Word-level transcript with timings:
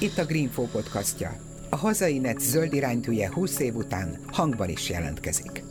Itt 0.00 0.18
a 0.18 0.24
Greenfo 0.24 0.62
podcastja. 0.62 1.36
A 1.70 1.76
hazai 1.76 2.18
net 2.18 2.40
zöld 2.40 2.72
iránytűje 2.72 3.32
20 3.32 3.58
év 3.58 3.74
után 3.74 4.18
hangban 4.26 4.68
is 4.68 4.88
jelentkezik. 4.88 5.64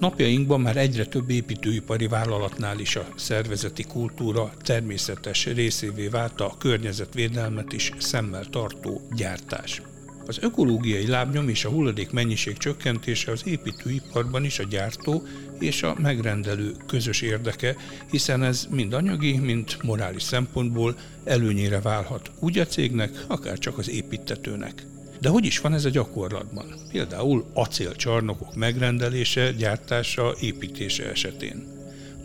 Napjainkban 0.00 0.60
már 0.60 0.76
egyre 0.76 1.04
több 1.04 1.30
építőipari 1.30 2.06
vállalatnál 2.06 2.78
is 2.78 2.96
a 2.96 3.08
szervezeti 3.16 3.84
kultúra 3.84 4.52
természetes 4.62 5.46
részévé 5.46 6.08
vált 6.08 6.40
a 6.40 6.54
környezetvédelmet 6.58 7.72
is 7.72 7.92
szemmel 7.98 8.44
tartó 8.44 9.00
gyártás. 9.16 9.82
Az 10.28 10.38
ökológiai 10.40 11.06
lábnyom 11.06 11.48
és 11.48 11.64
a 11.64 11.68
hulladék 11.68 12.10
mennyiség 12.10 12.56
csökkentése 12.56 13.30
az 13.30 13.46
építőiparban 13.46 14.44
is 14.44 14.58
a 14.58 14.64
gyártó 14.64 15.26
és 15.58 15.82
a 15.82 15.96
megrendelő 15.98 16.74
közös 16.86 17.20
érdeke, 17.20 17.76
hiszen 18.10 18.42
ez 18.42 18.66
mind 18.70 18.92
anyagi, 18.92 19.38
mind 19.38 19.76
morális 19.82 20.22
szempontból 20.22 20.96
előnyére 21.24 21.80
válhat 21.80 22.30
úgy 22.38 22.58
a 22.58 22.66
cégnek, 22.66 23.24
akár 23.26 23.58
csak 23.58 23.78
az 23.78 23.90
építetőnek. 23.90 24.86
De 25.20 25.28
hogy 25.28 25.44
is 25.44 25.60
van 25.60 25.74
ez 25.74 25.84
a 25.84 25.90
gyakorlatban? 25.90 26.74
Például 26.92 27.44
acélcsarnokok 27.52 28.54
megrendelése, 28.54 29.52
gyártása, 29.52 30.34
építése 30.40 31.10
esetén. 31.10 31.77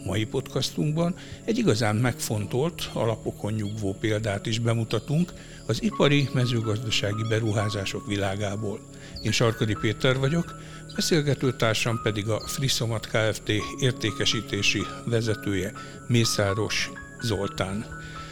Mai 0.06 0.26
podcastunkban 0.26 1.16
egy 1.46 1.58
igazán 1.58 1.96
megfontolt, 1.96 2.90
alapokon 2.94 3.54
nyugvó 3.54 3.96
példát 4.00 4.46
is 4.46 4.60
bemutatunk 4.60 5.34
az 5.68 5.84
ipari 5.84 6.30
mezőgazdasági 6.34 7.24
beruházások 7.30 8.08
világából. 8.08 8.80
Én 9.22 9.32
Sarkadi 9.32 9.76
Péter 9.82 10.18
vagyok, 10.18 10.56
beszélgetőtársam 10.96 12.00
pedig 12.04 12.30
a 12.30 12.40
Friszomat 12.48 13.08
Kft. 13.08 13.50
értékesítési 13.80 14.82
vezetője 15.06 15.74
Mészáros 16.08 16.92
Zoltán. 17.22 17.86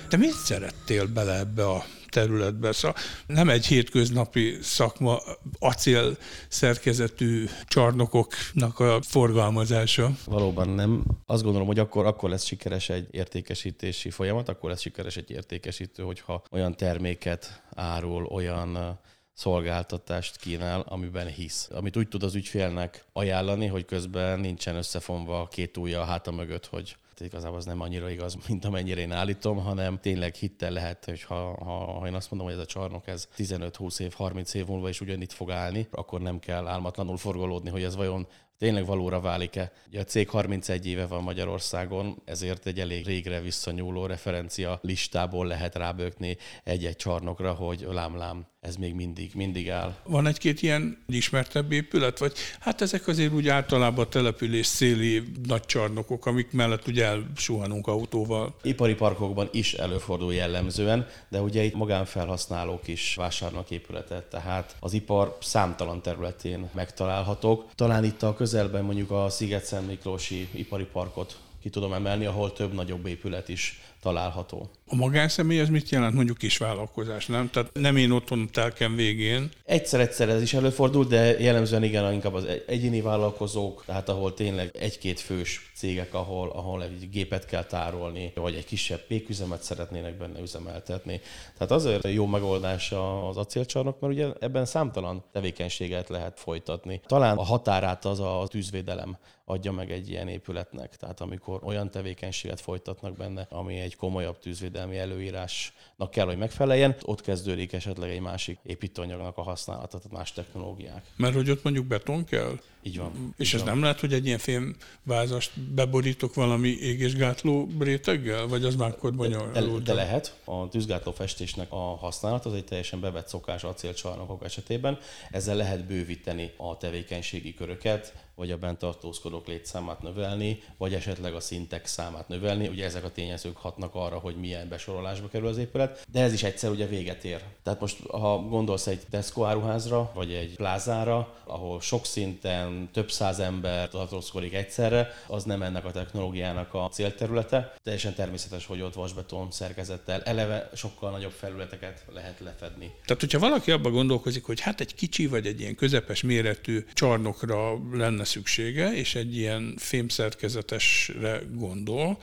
Te 0.10 0.18
mit 0.18 0.34
szerettél 0.34 1.08
bele 1.08 1.38
ebbe 1.38 1.66
a 1.70 1.84
területbe. 2.12 2.72
Szóval 2.72 2.98
nem 3.26 3.50
egy 3.50 3.66
hétköznapi 3.66 4.58
szakma 4.62 5.20
acél 5.60 6.18
szerkezetű 6.48 7.46
csarnokoknak 7.68 8.80
a 8.80 9.00
forgalmazása. 9.02 10.12
Valóban 10.26 10.70
nem. 10.70 11.04
Azt 11.26 11.44
gondolom, 11.44 11.68
hogy 11.68 11.80
akkor, 11.80 12.06
akkor 12.06 12.30
lesz 12.30 12.46
sikeres 12.46 12.90
egy 12.90 13.08
értékesítési 13.12 14.10
folyamat, 14.10 14.50
akkor 14.50 14.70
lesz 14.70 14.82
sikeres 14.82 15.18
egy 15.18 15.32
értékesítő, 15.32 16.04
hogyha 16.04 16.44
olyan 16.52 16.76
terméket 16.76 17.62
árul, 17.76 18.26
olyan 18.26 19.00
szolgáltatást 19.34 20.38
kínál, 20.38 20.80
amiben 20.88 21.28
hisz. 21.28 21.70
Amit 21.74 21.98
úgy 21.98 22.08
tud 22.08 22.24
az 22.24 22.36
ügyfélnek 22.36 23.06
ajánlani, 23.14 23.68
hogy 23.68 23.86
közben 23.86 24.40
nincsen 24.40 24.76
összefonva 24.76 25.42
a 25.42 25.48
két 25.48 25.78
ujja 25.78 26.02
a 26.02 26.06
háta 26.06 26.32
mögött, 26.32 26.66
hogy 26.66 26.96
igazából 27.24 27.58
az 27.58 27.66
nem 27.66 27.82
annyira 27.82 28.10
igaz, 28.10 28.38
mint 28.48 28.66
amennyire 28.66 29.02
én 29.02 29.12
állítom, 29.12 29.58
hanem 29.58 30.00
tényleg 30.00 30.36
hittel 30.36 30.72
lehet, 30.72 31.06
hogy 31.06 31.24
ha, 31.24 31.64
ha, 31.64 32.00
ha 32.00 32.08
én 32.08 32.14
azt 32.14 32.32
mondom, 32.32 32.50
hogy 32.50 32.58
ez 32.58 32.64
a 32.64 32.68
csarnok 32.68 33.08
ez 33.08 33.28
15-20 33.38 34.00
év, 34.00 34.14
30 34.14 34.54
év 34.54 34.66
múlva 34.66 34.90
is 34.90 35.02
ugyanitt 35.02 35.32
fog 35.32 35.52
állni, 35.52 35.88
akkor 35.92 36.22
nem 36.22 36.40
kell 36.40 36.68
álmatlanul 36.68 37.18
forgolódni, 37.18 37.70
hogy 37.70 37.84
ez 37.84 37.96
vajon 37.96 38.28
tényleg 38.62 38.86
valóra 38.86 39.20
válik-e. 39.20 39.72
Ugye 39.88 40.00
a 40.00 40.04
cég 40.04 40.30
31 40.30 40.88
éve 40.88 41.06
van 41.06 41.24
Magyarországon, 41.24 42.22
ezért 42.26 42.66
egy 42.66 42.80
elég 42.80 43.06
régre 43.06 43.42
visszanyúló 43.42 44.06
referencia 44.06 44.80
listából 44.82 45.46
lehet 45.46 45.76
rábökni 45.76 46.38
egy-egy 46.64 46.96
csarnokra, 46.96 47.54
hogy 47.54 47.88
lám-lám, 47.92 48.46
ez 48.60 48.76
még 48.76 48.94
mindig, 48.94 49.32
mindig 49.36 49.70
áll. 49.70 49.96
Van 50.04 50.28
egy-két 50.28 50.62
ilyen 50.62 51.04
ismertebb 51.08 51.72
épület, 51.72 52.20
vagy 52.20 52.34
hát 52.60 52.82
ezek 52.82 53.08
azért 53.08 53.34
úgy 53.34 53.48
általában 53.48 54.10
település 54.10 54.66
széli 54.66 55.24
nagy 55.48 55.66
csarnokok, 55.66 56.26
amik 56.26 56.52
mellett 56.52 56.88
ugye 56.88 57.06
elsuhanunk 57.06 57.88
autóval. 57.88 58.56
Ipari 58.62 58.94
parkokban 58.94 59.50
is 59.52 59.74
előfordul 59.74 60.34
jellemzően, 60.34 61.08
de 61.30 61.42
ugye 61.42 61.64
itt 61.64 61.76
magánfelhasználók 61.76 62.88
is 62.88 63.16
vásárolnak 63.16 63.72
épületet, 63.72 64.24
tehát 64.24 64.76
az 64.80 64.94
ipar 64.94 65.38
számtalan 65.42 66.02
területén 66.02 66.70
megtalálhatók. 66.74 67.66
Talán 67.76 68.04
itt 68.04 68.24
a 68.24 68.34
köz 68.34 68.51
közelben 68.52 68.84
mondjuk 68.84 69.12
a 69.12 69.30
Sziget-Szent 69.30 69.88
Miklósi 69.88 70.48
ipari 70.54 70.84
parkot 70.84 71.38
ki 71.62 71.70
tudom 71.70 71.94
emelni, 71.94 72.26
ahol 72.26 72.54
több 72.54 72.74
nagyobb 72.74 73.06
épület 73.06 73.50
is 73.50 73.82
található. 74.02 74.70
A 74.88 74.96
magánszemély 74.96 75.60
az 75.60 75.70
mit 75.70 75.90
jelent 75.90 76.14
mondjuk 76.14 76.38
kisvállalkozás, 76.38 77.26
nem? 77.26 77.50
Tehát 77.50 77.70
nem 77.74 77.96
én 77.96 78.12
otthon 78.12 78.50
telkem 78.52 78.96
végén. 78.96 79.50
Egyszer-egyszer 79.66 80.30
ez 80.30 80.42
is 80.42 80.54
előfordul, 80.54 81.06
de 81.06 81.40
jellemzően 81.40 81.84
igen, 81.84 82.14
inkább 82.14 82.34
az 82.34 82.46
egyéni 82.68 83.02
vállalkozók, 83.02 83.84
tehát 83.86 84.10
ahol 84.10 84.34
tényleg 84.34 84.72
egy-két 84.80 85.20
fős 85.20 85.72
cégek, 85.76 86.14
ahol, 86.14 86.50
ahol 86.50 86.84
egy 86.84 87.10
gépet 87.10 87.46
kell 87.46 87.64
tárolni, 87.64 88.32
vagy 88.36 88.56
egy 88.56 88.66
kisebb 88.66 89.00
péküzemet 89.08 89.64
szeretnének 89.64 90.18
benne 90.18 90.42
üzemeltetni. 90.42 91.22
Tehát 91.54 91.72
azért 91.72 92.08
jó 92.08 92.26
megoldás 92.26 92.92
az 93.30 93.38
acélcsarnok, 93.38 94.00
mert 94.00 94.14
ugye 94.14 94.28
ebben 94.40 94.66
számtalan 94.66 95.24
tevékenységet 95.32 96.10
lehet 96.10 96.40
folytatni. 96.40 97.02
Talán 97.06 97.38
a 97.38 97.44
határát 97.44 98.06
az 98.06 98.20
a 98.20 98.46
tűzvédelem 98.48 99.18
adja 99.52 99.72
meg 99.72 99.92
egy 99.92 100.10
ilyen 100.10 100.28
épületnek. 100.28 100.96
Tehát 100.98 101.22
amikor 101.22 101.60
olyan 101.64 101.92
tevékenységet 101.92 102.62
folytatnak 102.62 103.18
benne, 103.18 103.48
ami 103.50 103.80
egy 103.80 103.96
komolyabb 103.96 104.40
tűzvédelmi 104.40 104.98
előírásnak 104.98 106.12
kell, 106.12 106.26
hogy 106.26 106.38
megfeleljen, 106.38 106.96
ott 107.02 107.22
kezdődik 107.22 107.74
esetleg 107.74 108.10
egy 108.10 108.20
másik 108.20 108.60
építőanyagnak 108.64 109.38
a 109.38 109.42
használata, 109.42 109.98
tehát 109.98 110.12
más 110.12 110.32
technológiák. 110.32 111.06
Mert 111.16 111.34
hogy 111.34 111.50
ott 111.50 111.64
mondjuk 111.64 111.86
beton 111.86 112.24
kell? 112.24 112.60
Így 112.84 112.98
van. 112.98 113.34
És 113.38 113.48
így 113.48 113.54
ez 113.54 113.62
van. 113.62 113.74
nem 113.74 113.82
lehet, 113.82 114.00
hogy 114.00 114.14
egy 114.14 114.26
ilyen 114.26 114.40
fémvázast 114.40 115.60
beborítok 115.60 116.34
valami 116.34 116.68
égésgátló 116.68 117.68
réteggel, 117.80 118.48
vagy 118.48 118.66
az 118.66 118.76
már 118.76 118.90
akkor 118.90 119.16
de, 119.16 119.62
de 119.84 119.94
lehet. 119.94 120.40
A 120.44 120.70
tűzgátló 120.70 121.12
festésnek 121.12 121.72
a 121.72 121.96
használat 121.96 122.46
az 122.46 122.54
egy 122.54 122.66
teljesen 122.66 123.00
bevett 123.00 123.28
szokás 123.28 123.64
acélcsarnokok 123.64 124.44
esetében. 124.44 125.00
Ezzel 125.32 125.56
lehet 125.56 125.86
bővíteni 125.86 126.52
a 126.58 126.78
tevékenységi 126.78 127.54
köröket, 127.54 128.14
vagy 128.42 128.52
a 128.52 128.58
bent 128.58 128.78
tartózkodók 128.78 129.48
létszámát 129.48 130.02
növelni, 130.02 130.62
vagy 130.78 130.94
esetleg 130.94 131.34
a 131.34 131.40
szintek 131.40 131.86
számát 131.86 132.28
növelni. 132.28 132.68
Ugye 132.68 132.86
ezek 132.86 133.04
a 133.04 133.12
tényezők 133.12 133.58
hatnak 133.58 133.96
arra, 133.96 134.18
hogy 134.18 134.36
milyen 134.36 134.70
besorolásba 134.70 135.28
kerül 135.28 135.48
az 135.48 135.58
épület, 135.58 136.06
de 136.12 136.22
ez 136.22 136.34
is 136.34 136.44
egyszer 136.44 136.70
ugye 136.70 136.86
véget 136.86 137.24
ér. 137.24 137.42
Tehát 137.64 137.80
most, 137.80 138.06
ha 138.08 138.38
gondolsz 138.38 138.88
egy 138.88 139.00
Tesco 139.10 139.44
áruházra, 139.44 140.12
vagy 140.14 140.34
egy 140.34 140.56
plázára, 140.56 141.34
ahol 141.44 141.82
sok 141.82 142.06
szinten 142.06 142.90
több 142.94 143.12
száz 143.12 143.40
ember 143.40 143.90
tartózkodik 143.90 144.54
egyszerre, 144.54 145.14
az 145.28 145.44
nem 145.44 145.62
ennek 145.62 145.86
a 145.86 145.92
technológiának 145.92 146.74
a 146.74 146.90
célterülete. 146.92 147.74
Teljesen 147.84 148.14
természetes, 148.14 148.66
hogy 148.66 148.82
ott 148.82 148.94
vasbeton 148.94 149.52
szerkezettel 149.52 150.22
eleve 150.22 150.70
sokkal 150.74 151.12
nagyobb 151.12 151.32
felületeket 151.32 152.06
lehet 152.14 152.40
lefedni. 152.40 152.92
Tehát, 153.06 153.22
hogyha 153.22 153.40
valaki 153.40 153.72
abba 153.72 153.90
gondolkozik, 153.90 154.44
hogy 154.44 154.60
hát 154.60 154.80
egy 154.80 154.96
kicsi 154.96 155.28
vagy 155.28 155.46
egy 155.46 155.60
ilyen 155.60 155.76
közepes 155.76 156.22
méretű 156.22 156.86
csarnokra 156.94 157.80
lenne 157.92 158.24
szüksége, 158.32 158.94
és 158.94 159.16
egy 159.16 159.38
ilyen 159.38 159.74
fémszerkezetesre 159.78 161.42
gondol, 161.54 162.18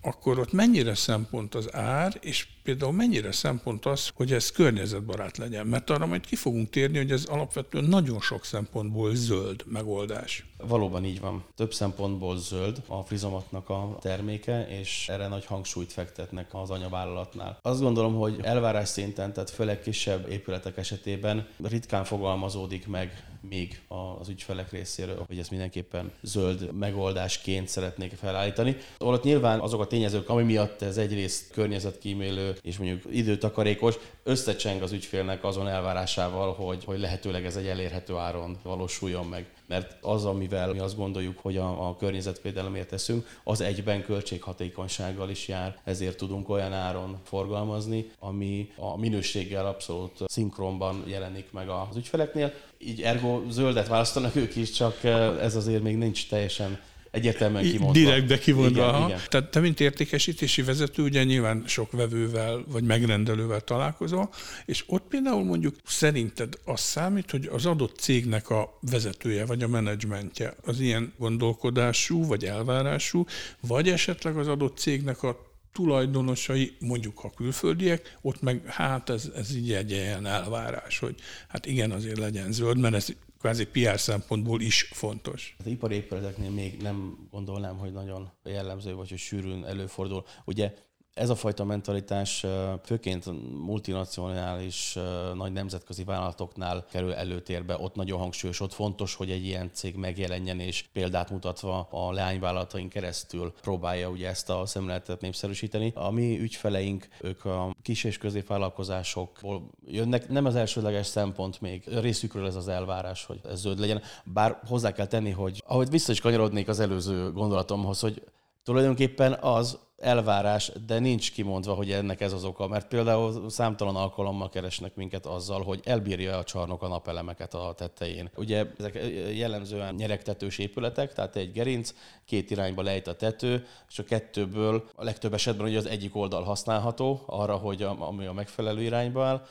akkor 0.00 0.38
ott 0.38 0.52
mennyire 0.52 0.94
szempont 0.94 1.54
az 1.54 1.74
ár, 1.74 2.18
és 2.20 2.46
például 2.64 2.92
mennyire 2.92 3.32
szempont 3.32 3.86
az, 3.86 4.10
hogy 4.14 4.32
ez 4.32 4.50
környezetbarát 4.50 5.36
legyen? 5.36 5.66
Mert 5.66 5.90
arra 5.90 6.06
majd 6.06 6.26
ki 6.26 6.36
fogunk 6.36 6.70
térni, 6.70 6.96
hogy 6.96 7.10
ez 7.10 7.24
alapvetően 7.24 7.84
nagyon 7.84 8.20
sok 8.20 8.44
szempontból 8.44 9.14
zöld 9.14 9.62
megoldás. 9.66 10.46
Valóban 10.58 11.04
így 11.04 11.20
van. 11.20 11.44
Több 11.56 11.72
szempontból 11.72 12.38
zöld 12.38 12.82
a 12.86 13.02
frizomatnak 13.02 13.68
a 13.68 13.98
terméke, 14.00 14.66
és 14.68 15.08
erre 15.08 15.28
nagy 15.28 15.44
hangsúlyt 15.44 15.92
fektetnek 15.92 16.48
az 16.52 16.70
anyavállalatnál. 16.70 17.58
Azt 17.62 17.80
gondolom, 17.80 18.14
hogy 18.14 18.38
elvárás 18.42 18.88
szinten, 18.88 19.32
tehát 19.32 19.50
főleg 19.50 19.80
kisebb 19.80 20.30
épületek 20.30 20.76
esetében 20.76 21.46
ritkán 21.62 22.04
fogalmazódik 22.04 22.86
meg 22.86 23.24
még 23.48 23.80
az 23.88 24.28
ügyfelek 24.28 24.70
részéről, 24.70 25.24
hogy 25.26 25.38
ezt 25.38 25.50
mindenképpen 25.50 26.12
zöld 26.22 26.72
megoldásként 26.72 27.68
szeretnék 27.68 28.12
felállítani. 28.12 28.76
Ott 28.98 29.22
nyilván 29.22 29.60
azok 29.60 29.80
a 29.80 29.86
tényezők, 29.86 30.28
ami 30.28 30.42
miatt 30.42 30.82
ez 30.82 30.96
egyrészt 30.96 31.50
környezetkímélő 31.50 32.53
és 32.62 32.78
mondjuk 32.78 33.02
időtakarékos, 33.10 33.94
összecseng 34.22 34.82
az 34.82 34.92
ügyfélnek 34.92 35.44
azon 35.44 35.68
elvárásával, 35.68 36.52
hogy, 36.52 36.84
hogy 36.84 36.98
lehetőleg 36.98 37.44
ez 37.44 37.56
egy 37.56 37.66
elérhető 37.66 38.16
áron 38.16 38.58
valósuljon 38.62 39.26
meg. 39.26 39.46
Mert 39.66 39.96
az, 40.00 40.24
amivel 40.24 40.72
mi 40.72 40.78
azt 40.78 40.96
gondoljuk, 40.96 41.38
hogy 41.38 41.56
a, 41.56 41.88
a 41.88 41.96
környezetvédelemért 41.96 42.88
teszünk, 42.88 43.26
az 43.44 43.60
egyben 43.60 44.02
költséghatékonysággal 44.02 45.30
is 45.30 45.48
jár, 45.48 45.80
ezért 45.84 46.16
tudunk 46.16 46.48
olyan 46.48 46.72
áron 46.72 47.18
forgalmazni, 47.22 48.10
ami 48.18 48.70
a 48.76 48.98
minőséggel 48.98 49.66
abszolút 49.66 50.18
szinkronban 50.26 51.04
jelenik 51.06 51.52
meg 51.52 51.68
az 51.68 51.96
ügyfeleknél. 51.96 52.52
Így 52.78 53.02
ergo 53.02 53.42
zöldet 53.50 53.88
választanak 53.88 54.36
ők 54.36 54.56
is, 54.56 54.70
csak 54.70 55.04
ez 55.40 55.56
azért 55.56 55.82
még 55.82 55.96
nincs 55.96 56.28
teljesen 56.28 56.80
egyértelműen 57.14 57.62
kimondva. 57.62 57.92
Direktbe 57.92 58.38
kimondva. 58.38 58.88
Igen, 58.88 59.08
igen. 59.08 59.20
Tehát 59.28 59.50
te, 59.50 59.60
mint 59.60 59.80
értékesítési 59.80 60.62
vezető, 60.62 61.02
ugye 61.02 61.24
nyilván 61.24 61.62
sok 61.66 61.92
vevővel 61.92 62.64
vagy 62.68 62.84
megrendelővel 62.84 63.60
találkozol, 63.60 64.30
és 64.64 64.84
ott 64.86 65.02
például 65.08 65.44
mondjuk 65.44 65.74
szerinted 65.84 66.58
az 66.64 66.80
számít, 66.80 67.30
hogy 67.30 67.48
az 67.52 67.66
adott 67.66 67.98
cégnek 67.98 68.50
a 68.50 68.78
vezetője 68.90 69.46
vagy 69.46 69.62
a 69.62 69.68
menedzsmentje 69.68 70.54
az 70.64 70.80
ilyen 70.80 71.12
gondolkodású 71.18 72.26
vagy 72.26 72.44
elvárású, 72.44 73.24
vagy 73.60 73.88
esetleg 73.88 74.36
az 74.36 74.48
adott 74.48 74.78
cégnek 74.78 75.22
a 75.22 75.52
tulajdonosai, 75.72 76.76
mondjuk 76.80 77.18
ha 77.18 77.30
külföldiek, 77.36 78.16
ott 78.22 78.42
meg 78.42 78.62
hát 78.66 79.10
ez, 79.10 79.30
ez 79.36 79.56
így 79.56 79.72
egy 79.72 79.90
ilyen 79.90 80.26
elvárás, 80.26 80.98
hogy 80.98 81.14
hát 81.48 81.66
igen, 81.66 81.90
azért 81.90 82.18
legyen 82.18 82.52
zöld, 82.52 82.78
mert 82.78 82.94
ez 82.94 83.08
kvázi 83.44 83.66
PR 83.66 84.00
szempontból 84.00 84.60
is 84.60 84.88
fontos. 84.92 85.56
Az 85.58 85.66
ipari 85.66 85.94
épületeknél 85.94 86.50
még 86.50 86.82
nem 86.82 87.28
gondolnám, 87.30 87.76
hogy 87.76 87.92
nagyon 87.92 88.30
jellemző, 88.44 88.94
vagy 88.94 89.08
hogy 89.08 89.18
sűrűn 89.18 89.64
előfordul. 89.64 90.24
Ugye 90.44 90.74
ez 91.14 91.30
a 91.30 91.34
fajta 91.34 91.64
mentalitás 91.64 92.46
főként 92.84 93.24
multinacionális 93.64 94.98
nagy 95.34 95.52
nemzetközi 95.52 96.04
vállalatoknál 96.04 96.86
kerül 96.90 97.14
előtérbe, 97.14 97.76
ott 97.78 97.94
nagyon 97.94 98.18
hangsúlyos, 98.18 98.60
ott 98.60 98.72
fontos, 98.72 99.14
hogy 99.14 99.30
egy 99.30 99.44
ilyen 99.44 99.70
cég 99.72 99.96
megjelenjen, 99.96 100.60
és 100.60 100.84
példát 100.92 101.30
mutatva 101.30 101.88
a 101.90 102.12
leányvállalataink 102.12 102.92
keresztül 102.92 103.52
próbálja 103.60 104.08
ugye 104.08 104.28
ezt 104.28 104.50
a 104.50 104.66
szemléletet 104.66 105.20
népszerűsíteni. 105.20 105.92
A 105.94 106.10
mi 106.10 106.38
ügyfeleink, 106.40 107.08
ők 107.20 107.44
a 107.44 107.74
kis 107.82 108.04
és 108.04 108.18
középvállalkozásokból 108.18 109.70
jönnek, 109.86 110.28
nem 110.28 110.44
az 110.44 110.56
elsődleges 110.56 111.06
szempont 111.06 111.60
még, 111.60 111.84
részükről 112.00 112.46
ez 112.46 112.56
az 112.56 112.68
elvárás, 112.68 113.24
hogy 113.24 113.40
ez 113.44 113.60
zöld 113.60 113.78
legyen, 113.78 114.02
bár 114.24 114.60
hozzá 114.66 114.92
kell 114.92 115.06
tenni, 115.06 115.30
hogy 115.30 115.62
ahogy 115.66 115.90
vissza 115.90 116.12
is 116.12 116.20
kanyarodnék 116.20 116.68
az 116.68 116.80
előző 116.80 117.32
gondolatomhoz, 117.32 118.00
hogy 118.00 118.22
tulajdonképpen 118.62 119.32
az 119.32 119.78
elvárás, 120.04 120.72
de 120.86 120.98
nincs 120.98 121.32
kimondva, 121.32 121.74
hogy 121.74 121.90
ennek 121.90 122.20
ez 122.20 122.32
az 122.32 122.44
oka, 122.44 122.68
mert 122.68 122.88
például 122.88 123.50
számtalan 123.50 123.96
alkalommal 123.96 124.48
keresnek 124.48 124.94
minket 124.94 125.26
azzal, 125.26 125.62
hogy 125.62 125.80
elbírja 125.84 126.38
a 126.38 126.44
csarnok 126.44 126.82
a 126.82 126.88
napelemeket 126.88 127.54
a 127.54 127.74
tetején. 127.76 128.30
Ugye 128.36 128.66
ezek 128.78 128.98
jellemzően 129.32 129.94
nyeregtetős 129.94 130.58
épületek, 130.58 131.12
tehát 131.12 131.36
egy 131.36 131.52
gerinc, 131.52 131.94
két 132.24 132.50
irányba 132.50 132.82
lejt 132.82 133.06
a 133.06 133.14
tető, 133.14 133.66
és 133.88 133.98
a 133.98 134.04
kettőből 134.04 134.84
a 134.94 135.04
legtöbb 135.04 135.34
esetben 135.34 135.66
ugye 135.66 135.78
az 135.78 135.86
egyik 135.86 136.16
oldal 136.16 136.42
használható 136.42 137.22
arra, 137.26 137.56
hogy 137.56 137.82
a, 137.82 137.96
ami 138.08 138.26
a 138.26 138.32
megfelelő 138.32 138.82
irányba 138.82 139.24
áll, 139.24 139.42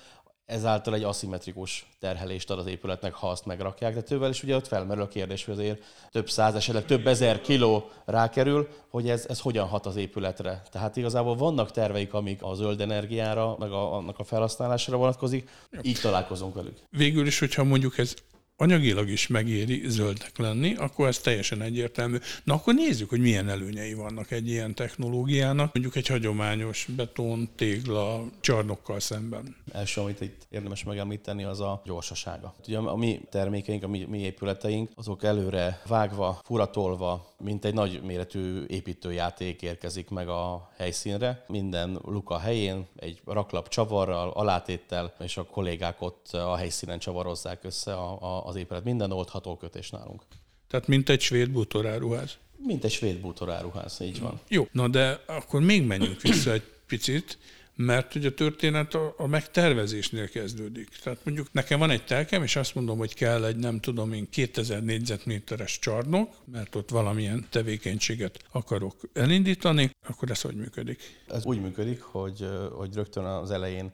ezáltal 0.53 0.93
egy 0.93 1.03
aszimmetrikus 1.03 1.85
terhelést 1.99 2.49
ad 2.49 2.59
az 2.59 2.65
épületnek, 2.65 3.13
ha 3.13 3.29
azt 3.29 3.45
megrakják. 3.45 3.93
De 3.93 4.01
tővel 4.01 4.29
is 4.29 4.43
ugye 4.43 4.55
ott 4.55 4.67
felmerül 4.67 5.03
a 5.03 5.07
kérdés, 5.07 5.45
hogy 5.45 5.53
azért 5.53 5.83
több 6.11 6.29
száz, 6.29 6.55
esetleg 6.55 6.85
több 6.85 7.07
ezer 7.07 7.41
kiló 7.41 7.89
rákerül, 8.05 8.67
hogy 8.89 9.09
ez, 9.09 9.25
ez 9.29 9.39
hogyan 9.39 9.67
hat 9.67 9.85
az 9.85 9.95
épületre. 9.95 10.61
Tehát 10.71 10.97
igazából 10.97 11.35
vannak 11.35 11.71
terveik, 11.71 12.13
amik 12.13 12.43
a 12.43 12.53
zöld 12.53 12.81
energiára, 12.81 13.55
meg 13.59 13.71
a, 13.71 13.93
annak 13.95 14.19
a 14.19 14.23
felhasználásra 14.23 14.97
vonatkozik, 14.97 15.49
így 15.81 15.99
találkozunk 16.01 16.55
velük. 16.55 16.77
Végül 16.89 17.27
is, 17.27 17.39
hogyha 17.39 17.63
mondjuk 17.63 17.97
ez 17.97 18.13
anyagilag 18.57 19.09
is 19.09 19.27
megéri 19.27 19.81
zöldnek 19.85 20.37
lenni, 20.37 20.75
akkor 20.75 21.07
ez 21.07 21.17
teljesen 21.17 21.61
egyértelmű. 21.61 22.17
Na 22.43 22.53
akkor 22.53 22.73
nézzük, 22.73 23.09
hogy 23.09 23.19
milyen 23.19 23.49
előnyei 23.49 23.93
vannak 23.93 24.31
egy 24.31 24.47
ilyen 24.47 24.75
technológiának, 24.75 25.73
mondjuk 25.73 25.95
egy 25.95 26.07
hagyományos 26.07 26.87
beton, 26.95 27.49
tégla, 27.55 28.23
csarnokkal 28.39 28.99
szemben. 28.99 29.55
Első, 29.71 30.01
amit 30.01 30.21
itt 30.21 30.47
érdemes 30.49 30.83
megemlíteni, 30.83 31.43
az 31.43 31.59
a 31.59 31.81
gyorsasága. 31.85 32.53
Ugye 32.67 32.77
a 32.77 32.95
mi 32.95 33.21
termékeink, 33.29 33.83
a 33.83 33.87
mi, 33.87 34.05
mi 34.09 34.19
épületeink, 34.19 34.91
azok 34.95 35.23
előre 35.23 35.81
vágva, 35.87 36.39
furatolva, 36.43 37.33
mint 37.37 37.65
egy 37.65 37.73
nagy 37.73 38.01
méretű 38.03 38.63
építőjáték 38.67 39.61
érkezik 39.61 40.09
meg 40.09 40.27
a 40.27 40.71
helyszínre. 40.77 41.45
Minden 41.47 41.99
luka 42.05 42.39
helyén, 42.39 42.87
egy 42.95 43.21
raklap 43.25 43.67
csavarral, 43.67 44.29
alátéttel, 44.29 45.13
és 45.19 45.37
a 45.37 45.43
kollégák 45.43 46.01
ott 46.01 46.27
a 46.31 46.55
helyszínen 46.55 46.99
csavarozzák 46.99 47.63
össze 47.63 47.93
a, 47.93 48.17
a, 48.21 48.42
az 48.43 48.55
épület. 48.55 48.83
Minden 48.83 49.11
oldható 49.11 49.57
kötés 49.57 49.89
nálunk. 49.89 50.23
Tehát 50.67 50.87
mint 50.87 51.09
egy 51.09 51.21
svéd 51.21 51.49
bútoráruház. 51.49 52.37
Mint 52.57 52.83
egy 52.83 52.91
svéd 52.91 53.19
bútoráruház, 53.19 53.97
így 54.01 54.19
van. 54.19 54.39
Jó, 54.47 54.67
na 54.71 54.87
de 54.87 55.23
akkor 55.25 55.61
még 55.61 55.85
menjünk 55.85 56.21
vissza 56.21 56.51
egy 56.51 56.63
picit 56.87 57.37
mert 57.75 58.15
ugye 58.15 58.27
a 58.27 58.33
történet 58.33 58.93
a, 58.93 59.13
a 59.17 59.27
megtervezésnél 59.27 60.29
kezdődik. 60.29 60.89
Tehát 61.03 61.19
mondjuk 61.23 61.51
nekem 61.51 61.79
van 61.79 61.89
egy 61.89 62.05
telkem, 62.05 62.43
és 62.43 62.55
azt 62.55 62.75
mondom, 62.75 62.97
hogy 62.97 63.13
kell 63.13 63.45
egy 63.45 63.55
nem 63.55 63.79
tudom 63.79 64.13
én 64.13 64.29
2000 64.29 64.83
négyzetméteres 64.83 65.79
csarnok, 65.79 66.35
mert 66.45 66.75
ott 66.75 66.89
valamilyen 66.89 67.47
tevékenységet 67.49 68.39
akarok 68.51 68.95
elindítani, 69.13 69.89
akkor 70.07 70.31
ez 70.31 70.41
hogy 70.41 70.55
működik? 70.55 71.01
Ez 71.27 71.45
úgy 71.45 71.61
működik, 71.61 72.01
hogy, 72.01 72.47
hogy 72.71 72.93
rögtön 72.93 73.23
az 73.23 73.51
elején 73.51 73.91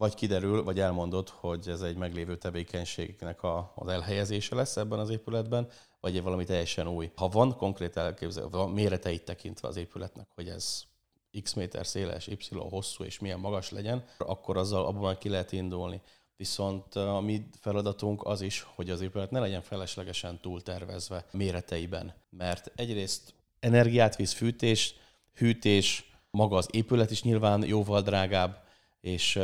vagy 0.00 0.14
kiderül, 0.14 0.62
vagy 0.62 0.80
elmondod, 0.80 1.28
hogy 1.28 1.68
ez 1.68 1.80
egy 1.80 1.96
meglévő 1.96 2.36
tevékenységnek 2.36 3.42
a, 3.42 3.72
az 3.74 3.88
elhelyezése 3.88 4.54
lesz 4.54 4.76
ebben 4.76 4.98
az 4.98 5.10
épületben, 5.10 5.68
vagy 6.00 6.22
valami 6.22 6.44
teljesen 6.44 6.88
új. 6.88 7.10
Ha 7.14 7.28
van 7.28 7.56
konkrét 7.56 7.96
elképzelő, 7.96 8.48
van 8.50 8.70
méreteit 8.70 9.24
tekintve 9.24 9.68
az 9.68 9.76
épületnek, 9.76 10.28
hogy 10.34 10.48
ez 10.48 10.82
x 11.42 11.54
méter 11.54 11.86
széles, 11.86 12.26
y 12.26 12.36
hosszú 12.50 13.04
és 13.04 13.18
milyen 13.18 13.38
magas 13.38 13.70
legyen, 13.70 14.04
akkor 14.18 14.56
azzal 14.56 14.86
abban 14.86 15.02
már 15.02 15.18
ki 15.18 15.28
lehet 15.28 15.52
indulni. 15.52 16.00
Viszont 16.36 16.94
a 16.94 17.20
mi 17.20 17.46
feladatunk 17.58 18.24
az 18.24 18.40
is, 18.40 18.66
hogy 18.74 18.90
az 18.90 19.00
épület 19.00 19.30
ne 19.30 19.40
legyen 19.40 19.62
feleslegesen 19.62 20.40
túltervezve 20.40 21.24
méreteiben. 21.32 22.14
Mert 22.30 22.72
egyrészt 22.74 23.34
energiát 23.58 24.16
visz 24.16 24.32
fűtés, 24.32 24.94
hűtés, 25.34 26.10
maga 26.30 26.56
az 26.56 26.68
épület 26.70 27.10
is 27.10 27.22
nyilván 27.22 27.64
jóval 27.66 28.02
drágább, 28.02 28.68
és 29.00 29.38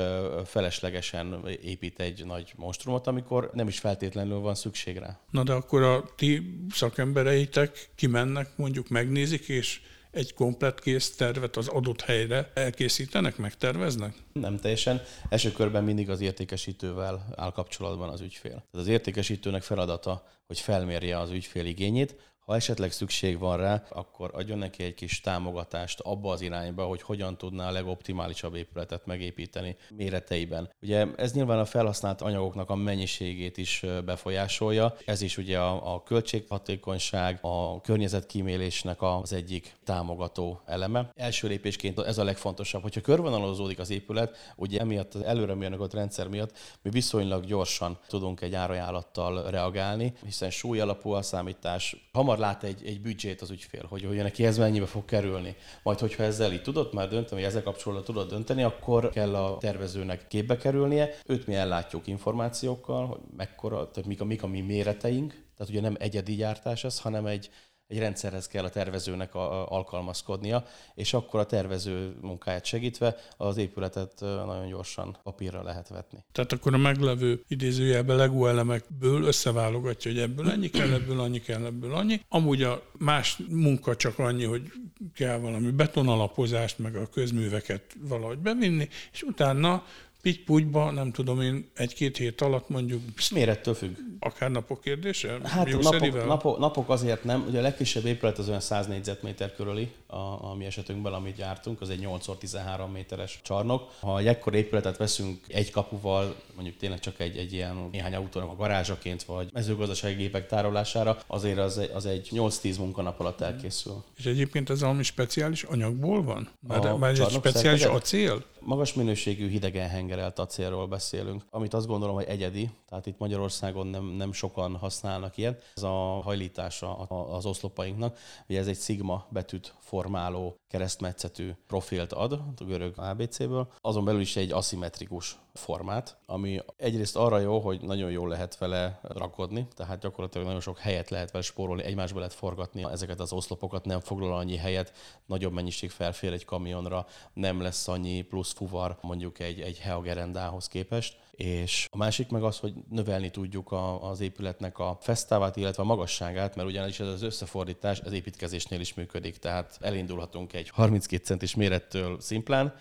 feleslegesen 0.45 1.49
épít 1.63 2.01
egy 2.01 2.25
nagy 2.25 2.53
monstrumot, 2.57 3.07
amikor 3.07 3.51
nem 3.53 3.69
is 3.69 3.79
feltétlenül 3.79 4.39
van 4.39 4.55
szükség 4.55 4.97
rá. 4.97 5.19
Na 5.31 5.43
de 5.43 5.53
akkor 5.53 5.83
a 5.83 6.05
ti 6.17 6.61
szakembereitek 6.71 7.91
kimennek, 7.95 8.57
mondjuk 8.57 8.89
megnézik, 8.89 9.49
és 9.49 9.81
egy 10.11 10.35
komplet 10.35 10.81
kész 10.81 11.17
tervet 11.17 11.57
az 11.57 11.69
adott 11.69 12.01
helyre 12.01 12.51
elkészítenek, 12.55 13.37
megterveznek? 13.37 14.15
Nem 14.33 14.57
teljesen. 14.59 15.03
Első 15.29 15.53
körben 15.53 15.85
mindig 15.85 16.11
az 16.11 16.21
értékesítővel 16.21 17.27
áll 17.37 17.53
kapcsolatban 17.53 18.09
az 18.09 18.21
ügyfél. 18.21 18.51
Tehát 18.51 18.73
az 18.73 18.87
értékesítőnek 18.87 19.63
feladata, 19.63 20.27
hogy 20.47 20.61
felmérje 20.61 21.19
az 21.19 21.31
ügyfél 21.31 21.65
igényét, 21.65 22.17
ha 22.47 22.55
esetleg 22.55 22.93
szükség 22.93 23.39
van 23.39 23.57
rá, 23.57 23.83
akkor 23.89 24.31
adjon 24.35 24.59
neki 24.59 24.83
egy 24.83 24.95
kis 24.95 25.21
támogatást 25.21 26.01
abba 26.01 26.33
az 26.33 26.41
irányba, 26.41 26.85
hogy 26.85 27.03
hogyan 27.03 27.37
tudná 27.37 27.69
a 27.69 27.73
legoptimálisabb 27.73 28.55
épületet 28.55 29.07
megépíteni 29.07 29.77
méreteiben. 29.91 30.71
Ugye 30.83 31.07
ez 31.17 31.33
nyilván 31.33 31.59
a 31.59 31.65
felhasznált 31.65 32.21
anyagoknak 32.21 32.71
a 32.71 32.75
mennyiségét 32.75 33.57
is 33.57 33.85
befolyásolja. 34.05 34.97
Ez 35.05 35.23
is 35.23 35.37
ugye 35.37 35.59
a, 35.59 35.95
a 35.95 36.03
költséghatékonyság, 36.03 37.39
a 37.41 37.81
környezetkímélésnek 37.81 39.03
az 39.03 39.33
egyik 39.33 39.77
támogató 39.85 40.61
eleme. 40.67 41.11
Első 41.15 41.49
lépésként 41.49 41.99
ez 41.99 42.19
a 42.19 42.25
legfontosabb, 42.25 42.83
hogyha 42.83 43.01
körvonalozódik 43.01 43.79
az 43.79 43.91
épület, 43.91 44.53
ugye 44.57 44.81
emiatt 44.81 45.15
az 45.15 45.23
előre 45.23 45.55
mérnökölt 45.55 45.95
rendszer 45.95 46.29
miatt 46.29 46.59
mi 46.83 46.91
viszonylag 46.91 47.45
gyorsan 47.45 47.99
tudunk 48.09 48.41
egy 48.41 48.55
árajánlattal 48.55 49.51
reagálni, 49.51 50.13
hiszen 50.25 50.51
súly 50.51 50.81
alapú 50.81 51.11
a 51.11 51.23
számítás 51.23 51.97
hamar 52.13 52.35
lát 52.39 52.63
egy, 52.63 52.83
egy 52.87 53.01
büdzsét 53.01 53.41
az 53.41 53.51
ügyfél, 53.51 53.87
hogy, 53.89 54.05
hogy 54.05 54.17
neki 54.17 54.45
ez 54.45 54.59
mennyibe 54.59 54.87
fog 54.87 55.05
kerülni. 55.05 55.57
Majd, 55.83 55.99
hogyha 55.99 56.23
ezzel 56.23 56.53
így 56.53 56.63
tudod 56.63 56.95
már 56.95 57.09
dönteni, 57.09 57.41
vagy 57.41 57.51
ezzel 57.51 57.63
kapcsolatban 57.63 58.07
tudod 58.07 58.29
dönteni, 58.29 58.63
akkor 58.63 59.11
kell 59.11 59.35
a 59.35 59.59
tervezőnek 59.59 60.27
képbe 60.27 60.57
kerülnie. 60.57 61.11
Őt 61.27 61.47
mi 61.47 61.55
ellátjuk 61.55 62.07
információkkal, 62.07 63.07
hogy 63.07 63.21
mekkora, 63.37 63.91
tehát 63.91 64.09
mik 64.09 64.21
a, 64.21 64.25
mik 64.25 64.43
a 64.43 64.47
mi 64.47 64.61
méreteink, 64.61 65.45
tehát 65.57 65.73
ugye 65.73 65.81
nem 65.81 65.97
egyedi 65.99 66.35
gyártás 66.35 66.85
ez, 66.85 67.01
hanem 67.01 67.27
egy, 67.27 67.51
egy 67.89 67.99
rendszerhez 67.99 68.47
kell 68.47 68.65
a 68.65 68.69
tervezőnek 68.69 69.35
a, 69.35 69.71
alkalmazkodnia, 69.71 70.65
és 70.95 71.15
akkor 71.15 71.41
a 71.41 71.47
tervező 71.47 72.17
munkáját 72.21 72.65
segítve 72.65 73.17
az 73.37 73.57
épületet 73.57 74.21
nagyon 74.21 74.69
gyorsan 74.69 75.17
papírra 75.23 75.63
lehet 75.63 75.89
vetni. 75.89 76.25
Tehát 76.33 76.53
akkor 76.53 76.75
a 76.75 76.77
meglevő 76.77 77.45
idézőjelben 77.49 78.17
LEGO 78.17 78.47
elemekből 78.47 79.23
összeválogatja, 79.23 80.11
hogy 80.11 80.21
ebből 80.21 80.51
ennyi 80.51 80.69
kell, 80.69 80.93
ebből 80.93 81.21
annyi 81.21 81.41
kell, 81.41 81.65
ebből 81.65 81.95
annyi. 81.95 82.21
Amúgy 82.29 82.63
a 82.63 82.83
más 82.99 83.39
munka 83.49 83.97
csak 83.97 84.19
annyi, 84.19 84.45
hogy 84.45 84.73
kell 85.15 85.39
valami 85.39 85.71
betonalapozást, 85.71 86.79
meg 86.79 86.97
a 86.97 87.07
közműveket 87.07 87.97
valahogy 88.01 88.39
bevinni, 88.39 88.89
és 89.13 89.23
utána 89.23 89.85
Pitty 90.27 90.65
nem 90.73 91.13
tudom 91.13 91.41
én, 91.41 91.71
egy-két 91.75 92.17
hét 92.17 92.41
alatt 92.41 92.69
mondjuk... 92.69 93.03
Mérettől 93.35 93.75
függ. 93.75 93.97
Akár 94.19 94.51
napok 94.51 94.81
kérdése? 94.81 95.39
Hát 95.45 95.69
napok, 95.81 96.27
napok, 96.27 96.59
napok, 96.59 96.91
azért 96.91 97.25
nem. 97.25 97.45
Ugye 97.49 97.59
a 97.59 97.63
legkisebb 97.63 98.05
épület 98.05 98.39
az 98.39 98.49
olyan 98.49 98.61
100 98.61 98.87
négyzetméter 98.87 99.55
körüli, 99.55 99.93
a, 100.07 100.17
a 100.17 100.55
mi 100.59 100.65
esetünkben, 100.65 101.13
amit 101.13 101.37
gyártunk, 101.37 101.81
az 101.81 101.91
egy 101.91 102.07
8x13 102.07 102.93
méteres 102.93 103.41
csarnok. 103.43 103.93
Ha 104.01 104.19
egy 104.19 104.27
ekkor 104.27 104.55
épületet 104.55 104.97
veszünk 104.97 105.41
egy 105.49 105.71
kapuval, 105.71 106.35
mondjuk 106.55 106.77
tényleg 106.77 107.01
csak 107.01 107.21
egy, 107.21 107.37
egy 107.37 107.53
ilyen 107.53 107.89
néhány 107.93 108.15
autónak 108.15 108.51
a 108.51 108.57
garázsaként, 108.57 109.23
vagy 109.23 109.49
mezőgazdasági 109.53 110.15
gépek 110.15 110.47
tárolására, 110.47 111.19
azért 111.27 111.59
az 111.59 111.79
egy, 111.79 111.91
az 111.95 112.07
egy 112.07 112.29
8-10 112.33 112.79
munkanap 112.79 113.21
alatt 113.21 113.41
elkészül. 113.41 114.05
És 114.17 114.25
egyébként 114.25 114.71
ez 114.71 114.81
valami 114.81 115.03
speciális 115.03 115.63
anyagból 115.63 116.23
van? 116.23 116.49
Mert, 116.69 116.99
mert 116.99 117.19
egy 117.19 117.31
speciális 117.31 117.81
szerkezet? 117.81 117.91
acél? 117.91 118.45
Magas 118.67 118.95
minőségű 118.95 119.49
hidegen 119.49 119.89
hengerelt 119.89 120.39
acélról 120.39 120.87
beszélünk, 120.87 121.45
amit 121.51 121.75
azt 121.75 121.87
gondolom, 121.87 122.15
hogy 122.15 122.25
egyedi, 122.25 122.71
tehát 122.89 123.07
itt 123.07 123.19
Magyarországon 123.19 123.87
nem, 123.87 124.05
nem 124.05 124.33
sokan 124.33 124.77
használnak 124.77 125.37
ilyet. 125.37 125.73
Ez 125.75 125.83
a 125.83 126.21
hajlítása 126.23 126.97
az 127.09 127.47
oszlopainknak, 127.47 128.19
ugye 128.49 128.59
ez 128.59 128.67
egy 128.67 128.77
szigma 128.77 129.27
betűt 129.31 129.75
formáló 129.79 130.57
keresztmetszetű 130.69 131.51
profilt 131.67 132.13
ad, 132.13 132.33
a 132.33 132.65
görög 132.65 132.95
ABC-ből, 132.97 133.73
azon 133.81 134.05
belül 134.05 134.21
is 134.21 134.37
egy 134.37 134.53
aszimmetrikus 134.53 135.39
formát, 135.57 136.17
ami 136.27 136.61
egyrészt 136.77 137.17
arra 137.17 137.39
jó, 137.39 137.61
hogy 137.61 137.81
nagyon 137.81 138.11
jól 138.11 138.29
lehet 138.29 138.59
vele 138.59 139.01
rakodni, 139.03 139.69
tehát 139.75 140.01
gyakorlatilag 140.01 140.47
nagyon 140.47 140.61
sok 140.61 140.79
helyet 140.79 141.11
lehet 141.11 141.31
vele 141.31 141.45
spórolni, 141.45 141.83
egymásba 141.83 142.19
lehet 142.19 142.35
forgatni 142.35 142.85
ezeket 142.85 143.21
az 143.21 143.33
oszlopokat, 143.33 143.85
nem 143.85 144.01
foglal 144.01 144.37
annyi 144.37 144.57
helyet, 144.57 144.93
nagyobb 145.27 145.53
mennyiség 145.53 145.91
felfér 145.91 146.33
egy 146.33 146.45
kamionra, 146.45 147.07
nem 147.33 147.61
lesz 147.61 147.89
annyi 147.89 148.23
plusz 148.23 148.53
fuvar 148.53 148.97
mondjuk 149.01 149.39
egy, 149.39 149.61
egy 149.61 149.79
Heagerendához 149.79 150.69
képest 150.69 151.17
és 151.37 151.89
a 151.91 151.97
másik 151.97 152.29
meg 152.29 152.43
az, 152.43 152.59
hogy 152.59 152.73
növelni 152.91 153.31
tudjuk 153.31 153.73
a, 153.73 154.11
az 154.11 154.21
épületnek 154.21 154.79
a 154.79 154.99
fesztávát, 155.01 155.57
illetve 155.57 155.83
a 155.83 155.87
magasságát, 155.87 156.57
mert 156.57 156.69
ugyanis 156.69 157.01
ez 157.01 157.07
az 157.07 157.23
összefordítás 157.23 158.01
az 158.01 158.13
építkezésnél 158.13 158.81
is 158.81 158.95
működik, 158.95 159.37
tehát 159.37 159.79
elindulhatunk 159.81 160.53
egy 160.53 160.69
32 160.69 161.25
centis 161.25 161.55
mérettől 161.55 162.21
szimplán, 162.21 162.75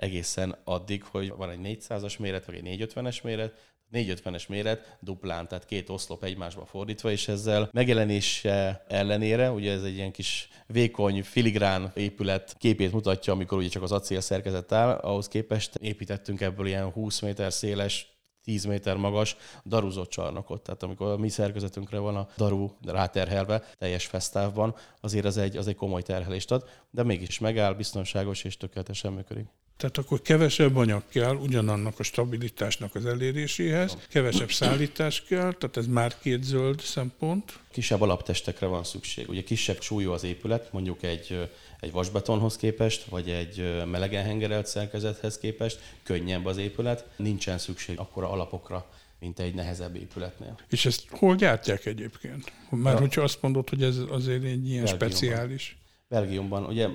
egészen 0.00 0.56
addig, 0.64 1.02
hogy 1.02 1.32
van 1.36 1.50
egy 1.50 1.78
400-as 1.88 2.18
méret, 2.18 2.44
vagy 2.44 2.54
egy 2.54 2.88
450-es 2.94 3.22
méret, 3.22 3.52
450-es 3.92 4.48
méret, 4.48 4.96
duplán, 5.00 5.48
tehát 5.48 5.64
két 5.64 5.88
oszlop 5.88 6.24
egymásba 6.24 6.64
fordítva, 6.64 7.10
és 7.10 7.28
ezzel 7.28 7.68
megjelenése 7.72 8.84
ellenére, 8.88 9.50
ugye 9.50 9.72
ez 9.72 9.82
egy 9.82 9.94
ilyen 9.94 10.12
kis 10.12 10.48
vékony, 10.66 11.22
filigrán 11.22 11.92
épület 11.94 12.54
képét 12.58 12.92
mutatja, 12.92 13.32
amikor 13.32 13.58
ugye 13.58 13.68
csak 13.68 13.82
az 13.82 13.92
acél 13.92 14.20
szerkezet 14.20 14.72
áll, 14.72 14.90
ahhoz 14.90 15.28
képest 15.28 15.74
építettünk 15.74 16.40
ebből 16.40 16.66
ilyen 16.66 16.90
20 16.90 17.20
méter 17.20 17.52
széles 17.52 18.18
10 18.44 18.64
méter 18.64 18.96
magas 18.96 19.36
daruzott 19.64 20.08
csarnokot. 20.08 20.62
Tehát 20.62 20.82
amikor 20.82 21.10
a 21.10 21.16
mi 21.16 21.28
szerkezetünkre 21.28 21.98
van 21.98 22.16
a 22.16 22.28
daru 22.36 22.70
ráterhelve 22.86 23.62
teljes 23.78 24.06
fesztávban, 24.06 24.74
azért 25.00 25.24
az 25.24 25.36
egy, 25.36 25.56
az 25.56 25.66
egy 25.66 25.76
komoly 25.76 26.02
terhelést 26.02 26.50
ad, 26.50 26.68
de 26.90 27.02
mégis 27.02 27.38
megáll, 27.38 27.74
biztonságos 27.74 28.44
és 28.44 28.56
tökéletesen 28.56 29.12
működik. 29.12 29.46
Tehát 29.80 29.98
akkor 29.98 30.22
kevesebb 30.22 30.76
anyag 30.76 31.02
kell 31.08 31.34
ugyanannak 31.34 31.98
a 31.98 32.02
stabilitásnak 32.02 32.94
az 32.94 33.06
eléréséhez, 33.06 33.96
kevesebb 34.08 34.50
szállítás 34.50 35.22
kell, 35.22 35.52
tehát 35.52 35.76
ez 35.76 35.86
már 35.86 36.18
két 36.18 36.42
zöld 36.42 36.80
szempont. 36.80 37.58
Kisebb 37.72 38.00
alaptestekre 38.00 38.66
van 38.66 38.84
szükség. 38.84 39.28
Ugye 39.28 39.42
kisebb 39.42 39.80
súlyú 39.80 40.10
az 40.10 40.24
épület, 40.24 40.72
mondjuk 40.72 41.02
egy, 41.02 41.48
egy 41.80 41.92
vasbetonhoz 41.92 42.56
képest, 42.56 43.04
vagy 43.04 43.28
egy 43.28 43.84
melegen 43.86 44.24
hengerelt 44.24 44.66
szerkezethez 44.66 45.38
képest, 45.38 45.80
könnyebb 46.02 46.46
az 46.46 46.56
épület, 46.56 47.04
nincsen 47.16 47.58
szükség 47.58 47.98
akkora 47.98 48.30
alapokra, 48.30 48.90
mint 49.20 49.38
egy 49.38 49.54
nehezebb 49.54 49.96
épületnél. 49.96 50.58
És 50.70 50.86
ezt 50.86 51.04
hol 51.10 51.36
gyártják 51.36 51.86
egyébként? 51.86 52.52
Mert 52.70 52.94
ja. 52.94 53.00
hogyha 53.00 53.22
azt 53.22 53.42
mondod, 53.42 53.68
hogy 53.68 53.82
ez 53.82 53.96
azért 54.10 54.44
egy 54.44 54.68
ilyen 54.68 54.84
Belgiumban. 54.84 55.08
speciális. 55.08 55.79
Belgiumban. 56.10 56.64
Ugye 56.64 56.88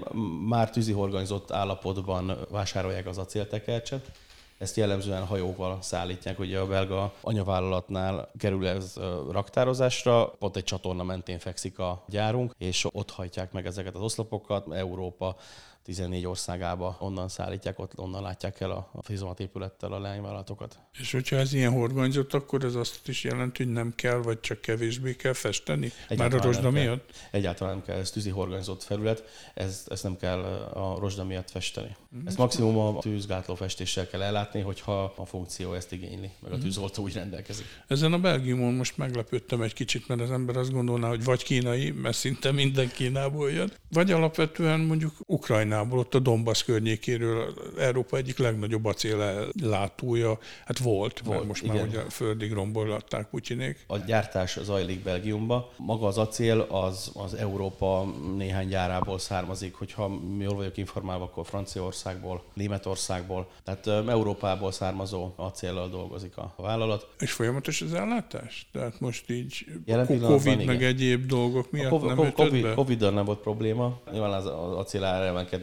már 0.47 0.69
tűzihorganizott 0.69 1.51
állapotban 1.51 2.37
vásárolják 2.49 3.07
az 3.07 3.17
acéltekercset, 3.17 4.11
ezt 4.57 4.75
jellemzően 4.75 5.25
hajóval 5.25 5.77
szállítják, 5.81 6.39
ugye 6.39 6.59
a 6.59 6.67
belga 6.67 7.13
anyavállalatnál 7.21 8.31
kerül 8.37 8.67
ez 8.67 8.93
raktározásra, 9.31 10.33
ott 10.39 10.55
egy 10.55 10.63
csatorna 10.63 11.03
mentén 11.03 11.39
fekszik 11.39 11.79
a 11.79 12.03
gyárunk, 12.07 12.53
és 12.57 12.87
ott 12.91 13.11
hajtják 13.11 13.51
meg 13.51 13.65
ezeket 13.65 13.95
az 13.95 14.01
oszlopokat, 14.01 14.73
Európa 14.73 15.35
14 15.85 16.25
országába 16.25 16.97
onnan 16.99 17.27
szállítják, 17.29 17.79
ott 17.79 17.99
onnan 17.99 18.21
látják 18.21 18.59
el 18.59 18.71
a, 18.71 18.89
a 18.93 19.33
épülettel 19.37 19.91
a 19.91 19.99
leányvállalatokat. 19.99 20.79
És 20.99 21.11
hogyha 21.11 21.35
ez 21.35 21.53
ilyen 21.53 21.71
horgonyzott, 21.71 22.33
akkor 22.33 22.63
ez 22.63 22.75
azt 22.75 23.07
is 23.07 23.23
jelenti, 23.23 23.63
hogy 23.63 23.73
nem 23.73 23.93
kell, 23.95 24.17
vagy 24.17 24.39
csak 24.39 24.61
kevésbé 24.61 25.15
kell 25.15 25.33
festeni? 25.33 25.91
Egyáltalán 26.07 26.31
Már 26.31 26.39
a 26.39 26.43
rozsda 26.43 26.71
miatt? 26.71 27.09
Egyáltalán 27.31 27.73
nem 27.73 27.83
kell, 27.85 27.97
ez 27.97 28.11
tűzi 28.11 28.29
horgonyzott 28.29 28.83
felület, 28.83 29.23
ez, 29.53 29.85
ezt 29.87 30.03
nem 30.03 30.17
kell 30.17 30.43
a 30.73 30.99
rozsda 30.99 31.23
miatt 31.23 31.49
festeni. 31.49 31.95
Mm. 32.15 32.27
Ezt 32.27 32.37
maximum 32.37 32.77
a 32.77 32.99
tűzgátló 32.99 33.55
festéssel 33.55 34.07
kell 34.07 34.21
ellátni, 34.21 34.61
hogyha 34.61 35.13
a 35.17 35.25
funkció 35.25 35.73
ezt 35.73 35.91
igényli, 35.91 36.31
meg 36.39 36.51
a 36.51 36.55
mhm. 36.55 36.63
tűzoltó 36.63 37.03
úgy 37.03 37.13
rendelkezik. 37.13 37.65
Ezen 37.87 38.13
a 38.13 38.19
Belgiumon 38.19 38.73
most 38.73 38.97
meglepődtem 38.97 39.61
egy 39.61 39.73
kicsit, 39.73 40.07
mert 40.07 40.21
az 40.21 40.31
ember 40.31 40.57
azt 40.57 40.71
gondolná, 40.71 41.07
hogy 41.07 41.23
vagy 41.23 41.43
kínai, 41.43 41.91
mert 41.91 42.17
szinte 42.17 42.51
minden 42.51 42.91
Kínából 42.91 43.51
jön, 43.51 43.71
vagy 43.89 44.11
alapvetően 44.11 44.79
mondjuk 44.79 45.13
Ukrajna 45.25 45.74
Ukrajnából, 45.75 45.99
ott 45.99 46.15
a 46.15 46.19
Donbass 46.19 46.63
környékéről 46.63 47.53
Európa 47.77 48.17
egyik 48.17 48.37
legnagyobb 48.37 48.85
acéllátója, 48.85 50.37
hát 50.65 50.77
volt, 50.77 51.19
volt 51.19 51.37
mert 51.37 51.47
most 51.47 51.63
igen. 51.63 51.75
már 51.75 51.87
ugye 51.87 51.99
földig 51.99 52.53
rombolhatták 52.53 53.29
Putyinék. 53.29 53.85
A 53.87 53.97
gyártás 53.97 54.59
zajlik 54.63 55.03
Belgiumba. 55.03 55.71
Maga 55.77 56.07
az 56.07 56.17
acél 56.17 56.59
az, 56.59 57.11
az 57.13 57.33
Európa 57.33 58.05
néhány 58.37 58.67
gyárából 58.67 59.19
származik, 59.19 59.73
hogyha 59.73 60.19
jól 60.39 60.55
vagyok 60.55 60.77
informálva, 60.77 61.23
akkor 61.23 61.45
Franciaországból, 61.45 62.43
Németországból, 62.53 63.47
tehát 63.63 63.87
Európából 64.09 64.71
származó 64.71 65.33
acéllal 65.35 65.89
dolgozik 65.89 66.37
a 66.37 66.53
vállalat. 66.57 67.07
És 67.19 67.31
folyamatos 67.31 67.81
az 67.81 67.93
ellátás? 67.93 68.67
Tehát 68.71 68.99
most 68.99 69.29
így 69.29 69.65
Jelen 69.85 70.19
Covid 70.19 70.65
meg 70.65 70.75
igen. 70.75 70.89
egyéb 70.89 71.25
dolgok 71.25 71.71
miatt 71.71 71.91
a 71.91 71.99
COVID, 71.99 72.17
nem 72.17 72.33
COVID, 72.33 72.73
Covid-dal 72.73 73.11
nem 73.11 73.25
volt 73.25 73.39
probléma. 73.39 73.99
Nyilván 74.11 74.31
az, 74.33 74.45
az 74.45 74.75
acél 74.75 75.03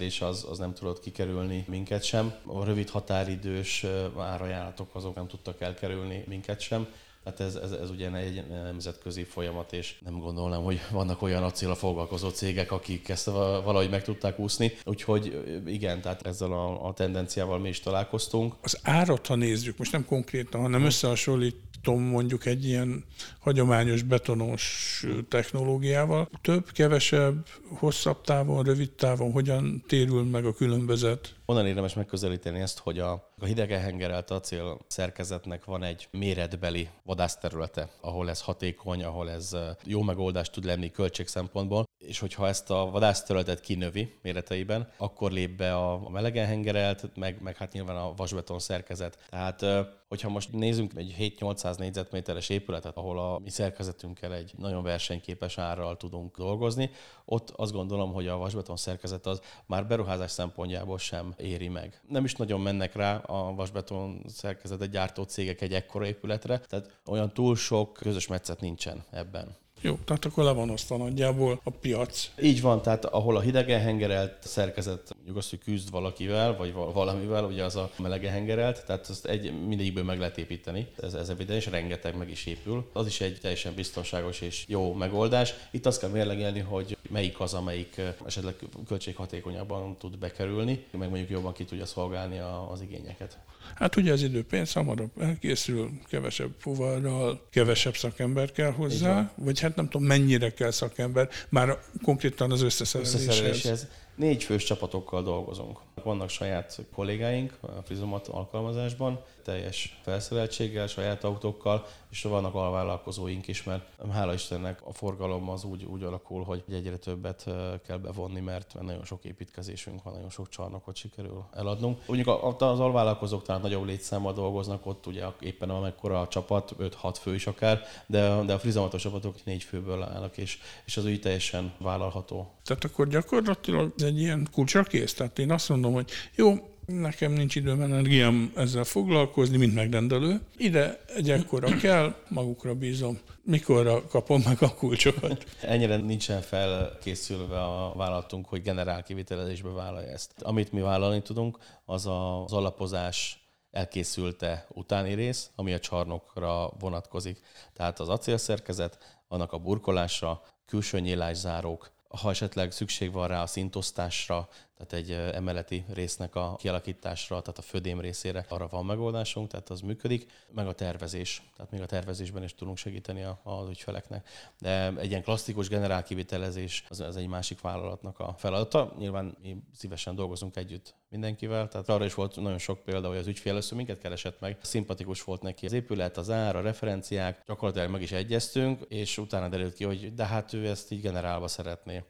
növekedés 0.02 0.20
az, 0.20 0.46
az 0.50 0.58
nem 0.58 0.74
tudott 0.74 1.00
kikerülni 1.00 1.64
minket 1.68 2.02
sem. 2.02 2.32
A 2.46 2.64
rövid 2.64 2.90
határidős 2.90 3.86
árajánlatok 4.18 4.94
azok 4.94 5.14
nem 5.14 5.26
tudtak 5.26 5.60
elkerülni 5.60 6.24
minket 6.26 6.60
sem. 6.60 6.86
Tehát 7.24 7.40
ez, 7.40 7.54
ez, 7.54 7.70
ez 7.70 7.90
ugye 7.90 8.12
egy 8.12 8.44
nemzetközi 8.48 9.24
folyamat, 9.24 9.72
és 9.72 9.98
nem 10.04 10.18
gondolnám, 10.18 10.62
hogy 10.62 10.80
vannak 10.90 11.22
olyan 11.22 11.42
acéla 11.42 11.74
foglalkozó 11.74 12.28
cégek, 12.28 12.72
akik 12.72 13.08
ezt 13.08 13.26
valahogy 13.64 13.90
meg 13.90 14.02
tudták 14.02 14.38
úszni. 14.38 14.72
Úgyhogy 14.84 15.42
igen, 15.66 16.00
tehát 16.00 16.26
ezzel 16.26 16.52
a, 16.52 16.86
a 16.86 16.92
tendenciával 16.92 17.58
mi 17.58 17.68
is 17.68 17.80
találkoztunk. 17.80 18.54
Az 18.62 18.78
árat, 18.82 19.26
ha 19.26 19.34
nézzük, 19.34 19.78
most 19.78 19.92
nem 19.92 20.04
konkrétan, 20.04 20.60
hanem 20.60 20.84
összehasonlít 20.84 21.56
tudom 21.82 22.02
mondjuk 22.02 22.46
egy 22.46 22.64
ilyen 22.64 23.04
hagyományos 23.38 24.02
betonos 24.02 25.04
technológiával. 25.28 26.28
Több, 26.40 26.70
kevesebb, 26.70 27.46
hosszabb 27.78 28.20
távon, 28.20 28.64
rövid 28.64 28.90
távon 28.90 29.32
hogyan 29.32 29.84
térül 29.86 30.22
meg 30.22 30.44
a 30.44 30.54
különbözet? 30.54 31.34
Onnan 31.44 31.66
érdemes 31.66 31.94
megközelíteni 31.94 32.60
ezt, 32.60 32.78
hogy 32.78 32.98
a, 32.98 33.31
a 33.42 33.46
hidegenhengerelt 33.46 34.30
acél 34.30 34.78
szerkezetnek 34.86 35.64
van 35.64 35.82
egy 35.82 36.08
méretbeli 36.10 36.88
vadászterülete, 37.04 37.88
ahol 38.00 38.28
ez 38.28 38.40
hatékony, 38.40 39.04
ahol 39.04 39.30
ez 39.30 39.56
jó 39.84 40.02
megoldás 40.02 40.50
tud 40.50 40.64
lenni 40.64 40.90
költség 40.90 41.26
szempontból, 41.26 41.84
és 41.98 42.18
hogyha 42.18 42.48
ezt 42.48 42.70
a 42.70 42.90
vadászterületet 42.90 43.60
kinövi 43.60 44.14
méreteiben, 44.22 44.88
akkor 44.96 45.32
lép 45.32 45.56
be 45.56 45.74
a, 45.74 46.06
a 46.06 46.08
melegenhengerelt, 46.08 47.16
meg, 47.16 47.42
meg 47.42 47.56
hát 47.56 47.72
nyilván 47.72 47.96
a 47.96 48.14
vasbeton 48.14 48.58
szerkezet. 48.58 49.18
Tehát 49.30 49.64
hogyha 50.08 50.28
most 50.28 50.52
nézzünk 50.52 50.92
egy 50.94 51.36
7-800 51.40 51.78
négyzetméteres 51.78 52.48
épületet, 52.48 52.96
ahol 52.96 53.18
a 53.18 53.38
mi 53.38 53.50
szerkezetünkkel 53.50 54.34
egy 54.34 54.52
nagyon 54.58 54.82
versenyképes 54.82 55.58
árral 55.58 55.96
tudunk 55.96 56.36
dolgozni, 56.36 56.90
ott 57.24 57.50
azt 57.50 57.72
gondolom, 57.72 58.12
hogy 58.12 58.28
a 58.28 58.36
vasbeton 58.36 58.76
szerkezet 58.76 59.26
az 59.26 59.40
már 59.66 59.86
beruházás 59.86 60.30
szempontjából 60.30 60.98
sem 60.98 61.34
éri 61.36 61.68
meg. 61.68 62.00
Nem 62.08 62.24
is 62.24 62.34
nagyon 62.34 62.60
mennek 62.60 62.94
rá 62.94 63.16
a 63.32 63.54
vasbeton 63.54 64.24
szerkezetet 64.28 64.90
gyártó 64.90 65.22
cégek 65.22 65.60
egy 65.60 65.74
ekkora 65.74 66.06
épületre, 66.06 66.58
tehát 66.58 67.00
olyan 67.06 67.32
túl 67.32 67.56
sok 67.56 67.92
közös 67.92 68.26
metszet 68.26 68.60
nincsen 68.60 69.04
ebben. 69.10 69.56
Jó, 69.84 69.98
tehát 70.04 70.24
akkor 70.24 70.44
le 70.44 70.52
van 70.52 70.70
osztva 70.70 70.96
nagyjából 70.96 71.60
a 71.64 71.70
piac. 71.70 72.30
Így 72.42 72.60
van, 72.60 72.82
tehát 72.82 73.04
ahol 73.04 73.36
a 73.36 73.40
hidegen 73.40 73.80
hengerelt 73.80 74.36
szerkezet, 74.40 75.14
mondjuk 75.14 75.36
azt, 75.36 75.50
hogy 75.50 75.58
küzd 75.58 75.90
valakivel, 75.90 76.56
vagy 76.56 76.72
valamivel, 76.72 77.44
ugye 77.44 77.64
az 77.64 77.76
a 77.76 77.90
melegen 77.98 78.32
hengerelt, 78.32 78.84
tehát 78.86 79.08
azt 79.08 79.26
egy, 79.26 79.66
mindegyikből 79.66 80.04
meg 80.04 80.18
lehet 80.18 80.38
építeni. 80.38 80.86
Ez, 81.02 81.14
ez 81.14 81.28
evidens, 81.28 81.66
rengeteg 81.66 82.16
meg 82.16 82.30
is 82.30 82.46
épül. 82.46 82.90
Az 82.92 83.06
is 83.06 83.20
egy 83.20 83.38
teljesen 83.40 83.74
biztonságos 83.74 84.40
és 84.40 84.64
jó 84.68 84.92
megoldás. 84.94 85.54
Itt 85.70 85.86
azt 85.86 86.00
kell 86.00 86.10
mérlegelni, 86.10 86.60
hogy 86.60 86.96
melyik 87.10 87.40
az, 87.40 87.54
amelyik 87.54 88.00
esetleg 88.26 88.54
költséghatékonyabban 88.86 89.96
tud 89.98 90.18
bekerülni, 90.18 90.84
meg 90.90 91.08
mondjuk 91.08 91.30
jobban 91.30 91.52
ki 91.52 91.64
tudja 91.64 91.86
szolgálni 91.86 92.40
az 92.70 92.80
igényeket. 92.80 93.38
Hát 93.74 93.96
ugye 93.96 94.12
az 94.12 94.22
idő 94.22 94.44
pénz 94.44 94.72
hamarabb 94.72 95.10
elkészül, 95.20 95.90
kevesebb 96.08 96.50
fuvarral, 96.58 97.46
kevesebb 97.50 97.96
szakember 97.96 98.52
kell 98.52 98.70
hozzá, 98.70 99.32
vagy 99.34 99.60
hát 99.60 99.71
nem 99.76 99.88
tudom 99.88 100.06
mennyire 100.06 100.50
kell 100.50 100.70
szakember, 100.70 101.28
már 101.48 101.78
konkrétan 102.02 102.50
az 102.50 102.62
összeszereléshez. 102.62 103.20
összeszereléshez. 103.26 103.86
Négy 104.14 104.42
fős 104.42 104.64
csapatokkal 104.64 105.22
dolgozunk. 105.22 105.78
Vannak 106.02 106.28
saját 106.28 106.80
kollégáink 106.94 107.58
a 107.60 107.66
Frizomat 107.66 108.28
alkalmazásban, 108.28 109.20
teljes 109.42 110.00
felszereltséggel, 110.02 110.86
saját 110.86 111.24
autókkal, 111.24 111.86
és 112.10 112.22
vannak 112.22 112.54
alvállalkozóink 112.54 113.48
is, 113.48 113.62
mert 113.62 113.84
hála 114.12 114.32
Istennek 114.32 114.80
a 114.86 114.92
forgalom 114.92 115.48
az 115.48 115.64
úgy, 115.64 115.84
úgy 115.84 116.02
alakul, 116.02 116.44
hogy 116.44 116.62
egyre 116.72 116.96
többet 116.96 117.44
kell 117.86 117.96
bevonni, 117.96 118.40
mert 118.40 118.74
nagyon 118.80 119.04
sok 119.04 119.24
építkezésünk 119.24 120.02
van, 120.02 120.12
nagyon 120.12 120.30
sok 120.30 120.48
csarnokot 120.48 120.96
sikerül 120.96 121.44
eladnunk. 121.54 122.02
Mondjuk 122.06 122.28
az 122.58 122.80
alvállalkozók 122.80 123.42
talán 123.42 123.60
nagyobb 123.60 123.84
létszámmal 123.84 124.32
dolgoznak, 124.32 124.86
ott 124.86 125.06
ugye 125.06 125.24
éppen 125.40 125.70
amekkora 125.70 126.20
a 126.20 126.28
csapat, 126.28 126.74
5-6 126.78 127.16
fő 127.20 127.34
is 127.34 127.46
akár, 127.46 127.82
de, 128.06 128.42
de 128.44 128.52
a 128.52 128.58
frizamatos 128.58 129.02
csapatok 129.02 129.44
négy 129.44 129.62
főből 129.62 130.02
állnak, 130.02 130.36
és, 130.36 130.58
és 130.84 130.96
az 130.96 131.04
úgy 131.04 131.20
teljesen 131.20 131.72
vállalható. 131.78 132.50
Tehát 132.64 132.84
akkor 132.84 133.08
gyakorlatilag 133.08 133.94
egy 134.02 134.20
ilyen 134.20 134.48
kulcsra 134.52 134.82
kész. 134.82 135.14
Tehát 135.14 135.38
én 135.38 135.50
azt 135.50 135.68
mondom, 135.68 135.92
hogy 135.92 136.10
jó, 136.34 136.54
nekem 136.86 137.32
nincs 137.32 137.54
időm, 137.54 137.80
energiám 137.80 138.52
ezzel 138.56 138.84
foglalkozni, 138.84 139.56
mint 139.56 139.74
megrendelő. 139.74 140.40
Ide 140.56 141.00
egy 141.16 141.30
ekkora 141.30 141.76
kell, 141.76 142.14
magukra 142.28 142.74
bízom. 142.74 143.18
Mikorra 143.42 144.06
kapom 144.06 144.42
meg 144.44 144.62
a 144.62 144.74
kulcsokat? 144.74 145.44
Ennyire 145.60 145.96
nincsen 145.96 146.40
felkészülve 146.40 147.62
a 147.62 147.92
vállalatunk, 147.96 148.46
hogy 148.46 148.62
generál 148.62 149.02
kivitelezésbe 149.02 149.70
vállalja 149.70 150.08
ezt. 150.08 150.32
Amit 150.42 150.72
mi 150.72 150.80
vállalni 150.80 151.22
tudunk, 151.22 151.58
az 151.84 152.06
az 152.06 152.52
alapozás 152.52 153.46
elkészülte 153.70 154.66
utáni 154.68 155.14
rész, 155.14 155.50
ami 155.54 155.72
a 155.72 155.78
csarnokra 155.78 156.70
vonatkozik. 156.78 157.40
Tehát 157.72 158.00
az 158.00 158.08
acélszerkezet, 158.08 159.22
annak 159.28 159.52
a 159.52 159.58
burkolásra, 159.58 160.42
külső 160.66 161.00
nyílászárók, 161.00 161.90
ha 162.20 162.30
esetleg 162.30 162.72
szükség 162.72 163.12
van 163.12 163.28
rá 163.28 163.42
a 163.42 163.46
szintosztásra, 163.46 164.48
tehát 164.86 165.04
egy 165.04 165.34
emeleti 165.34 165.84
résznek 165.92 166.34
a 166.34 166.56
kialakításra, 166.58 167.40
tehát 167.40 167.58
a 167.58 167.62
födém 167.62 168.00
részére 168.00 168.44
arra 168.48 168.68
van 168.68 168.86
megoldásunk, 168.86 169.48
tehát 169.48 169.70
az 169.70 169.80
működik, 169.80 170.30
meg 170.50 170.66
a 170.66 170.72
tervezés, 170.72 171.42
tehát 171.56 171.70
még 171.70 171.80
a 171.80 171.86
tervezésben 171.86 172.42
is 172.42 172.54
tudunk 172.54 172.76
segíteni 172.76 173.26
az 173.42 173.68
ügyfeleknek. 173.68 174.28
De 174.58 174.92
egy 174.96 175.10
ilyen 175.10 175.22
klasszikus 175.22 175.68
generál 175.68 176.02
kivitelezés 176.02 176.84
az, 176.88 177.00
az 177.00 177.16
egy 177.16 177.26
másik 177.26 177.60
vállalatnak 177.60 178.18
a 178.18 178.34
feladata. 178.38 178.94
Nyilván 178.98 179.36
mi 179.42 179.56
szívesen 179.74 180.14
dolgozunk 180.14 180.56
együtt 180.56 180.94
mindenkivel, 181.08 181.68
tehát 181.68 181.88
arra 181.88 182.04
is 182.04 182.14
volt 182.14 182.36
nagyon 182.36 182.58
sok 182.58 182.82
példa, 182.82 183.08
hogy 183.08 183.16
az 183.16 183.26
ügyfél 183.26 183.52
először 183.52 183.76
minket 183.76 183.98
keresett 183.98 184.40
meg, 184.40 184.58
szimpatikus 184.62 185.24
volt 185.24 185.42
neki 185.42 185.66
az 185.66 185.72
épület, 185.72 186.16
az 186.16 186.30
ár, 186.30 186.56
a 186.56 186.60
referenciák, 186.60 187.42
gyakorlatilag 187.46 187.90
meg 187.90 188.02
is 188.02 188.12
egyeztünk, 188.12 188.80
és 188.88 189.18
utána 189.18 189.48
derült 189.48 189.74
ki, 189.74 189.84
hogy 189.84 190.14
de 190.14 190.26
hát 190.26 190.52
ő 190.52 190.66
ezt 190.66 190.92
így 190.92 191.00
generálva 191.00 191.48
szeretné. 191.48 192.02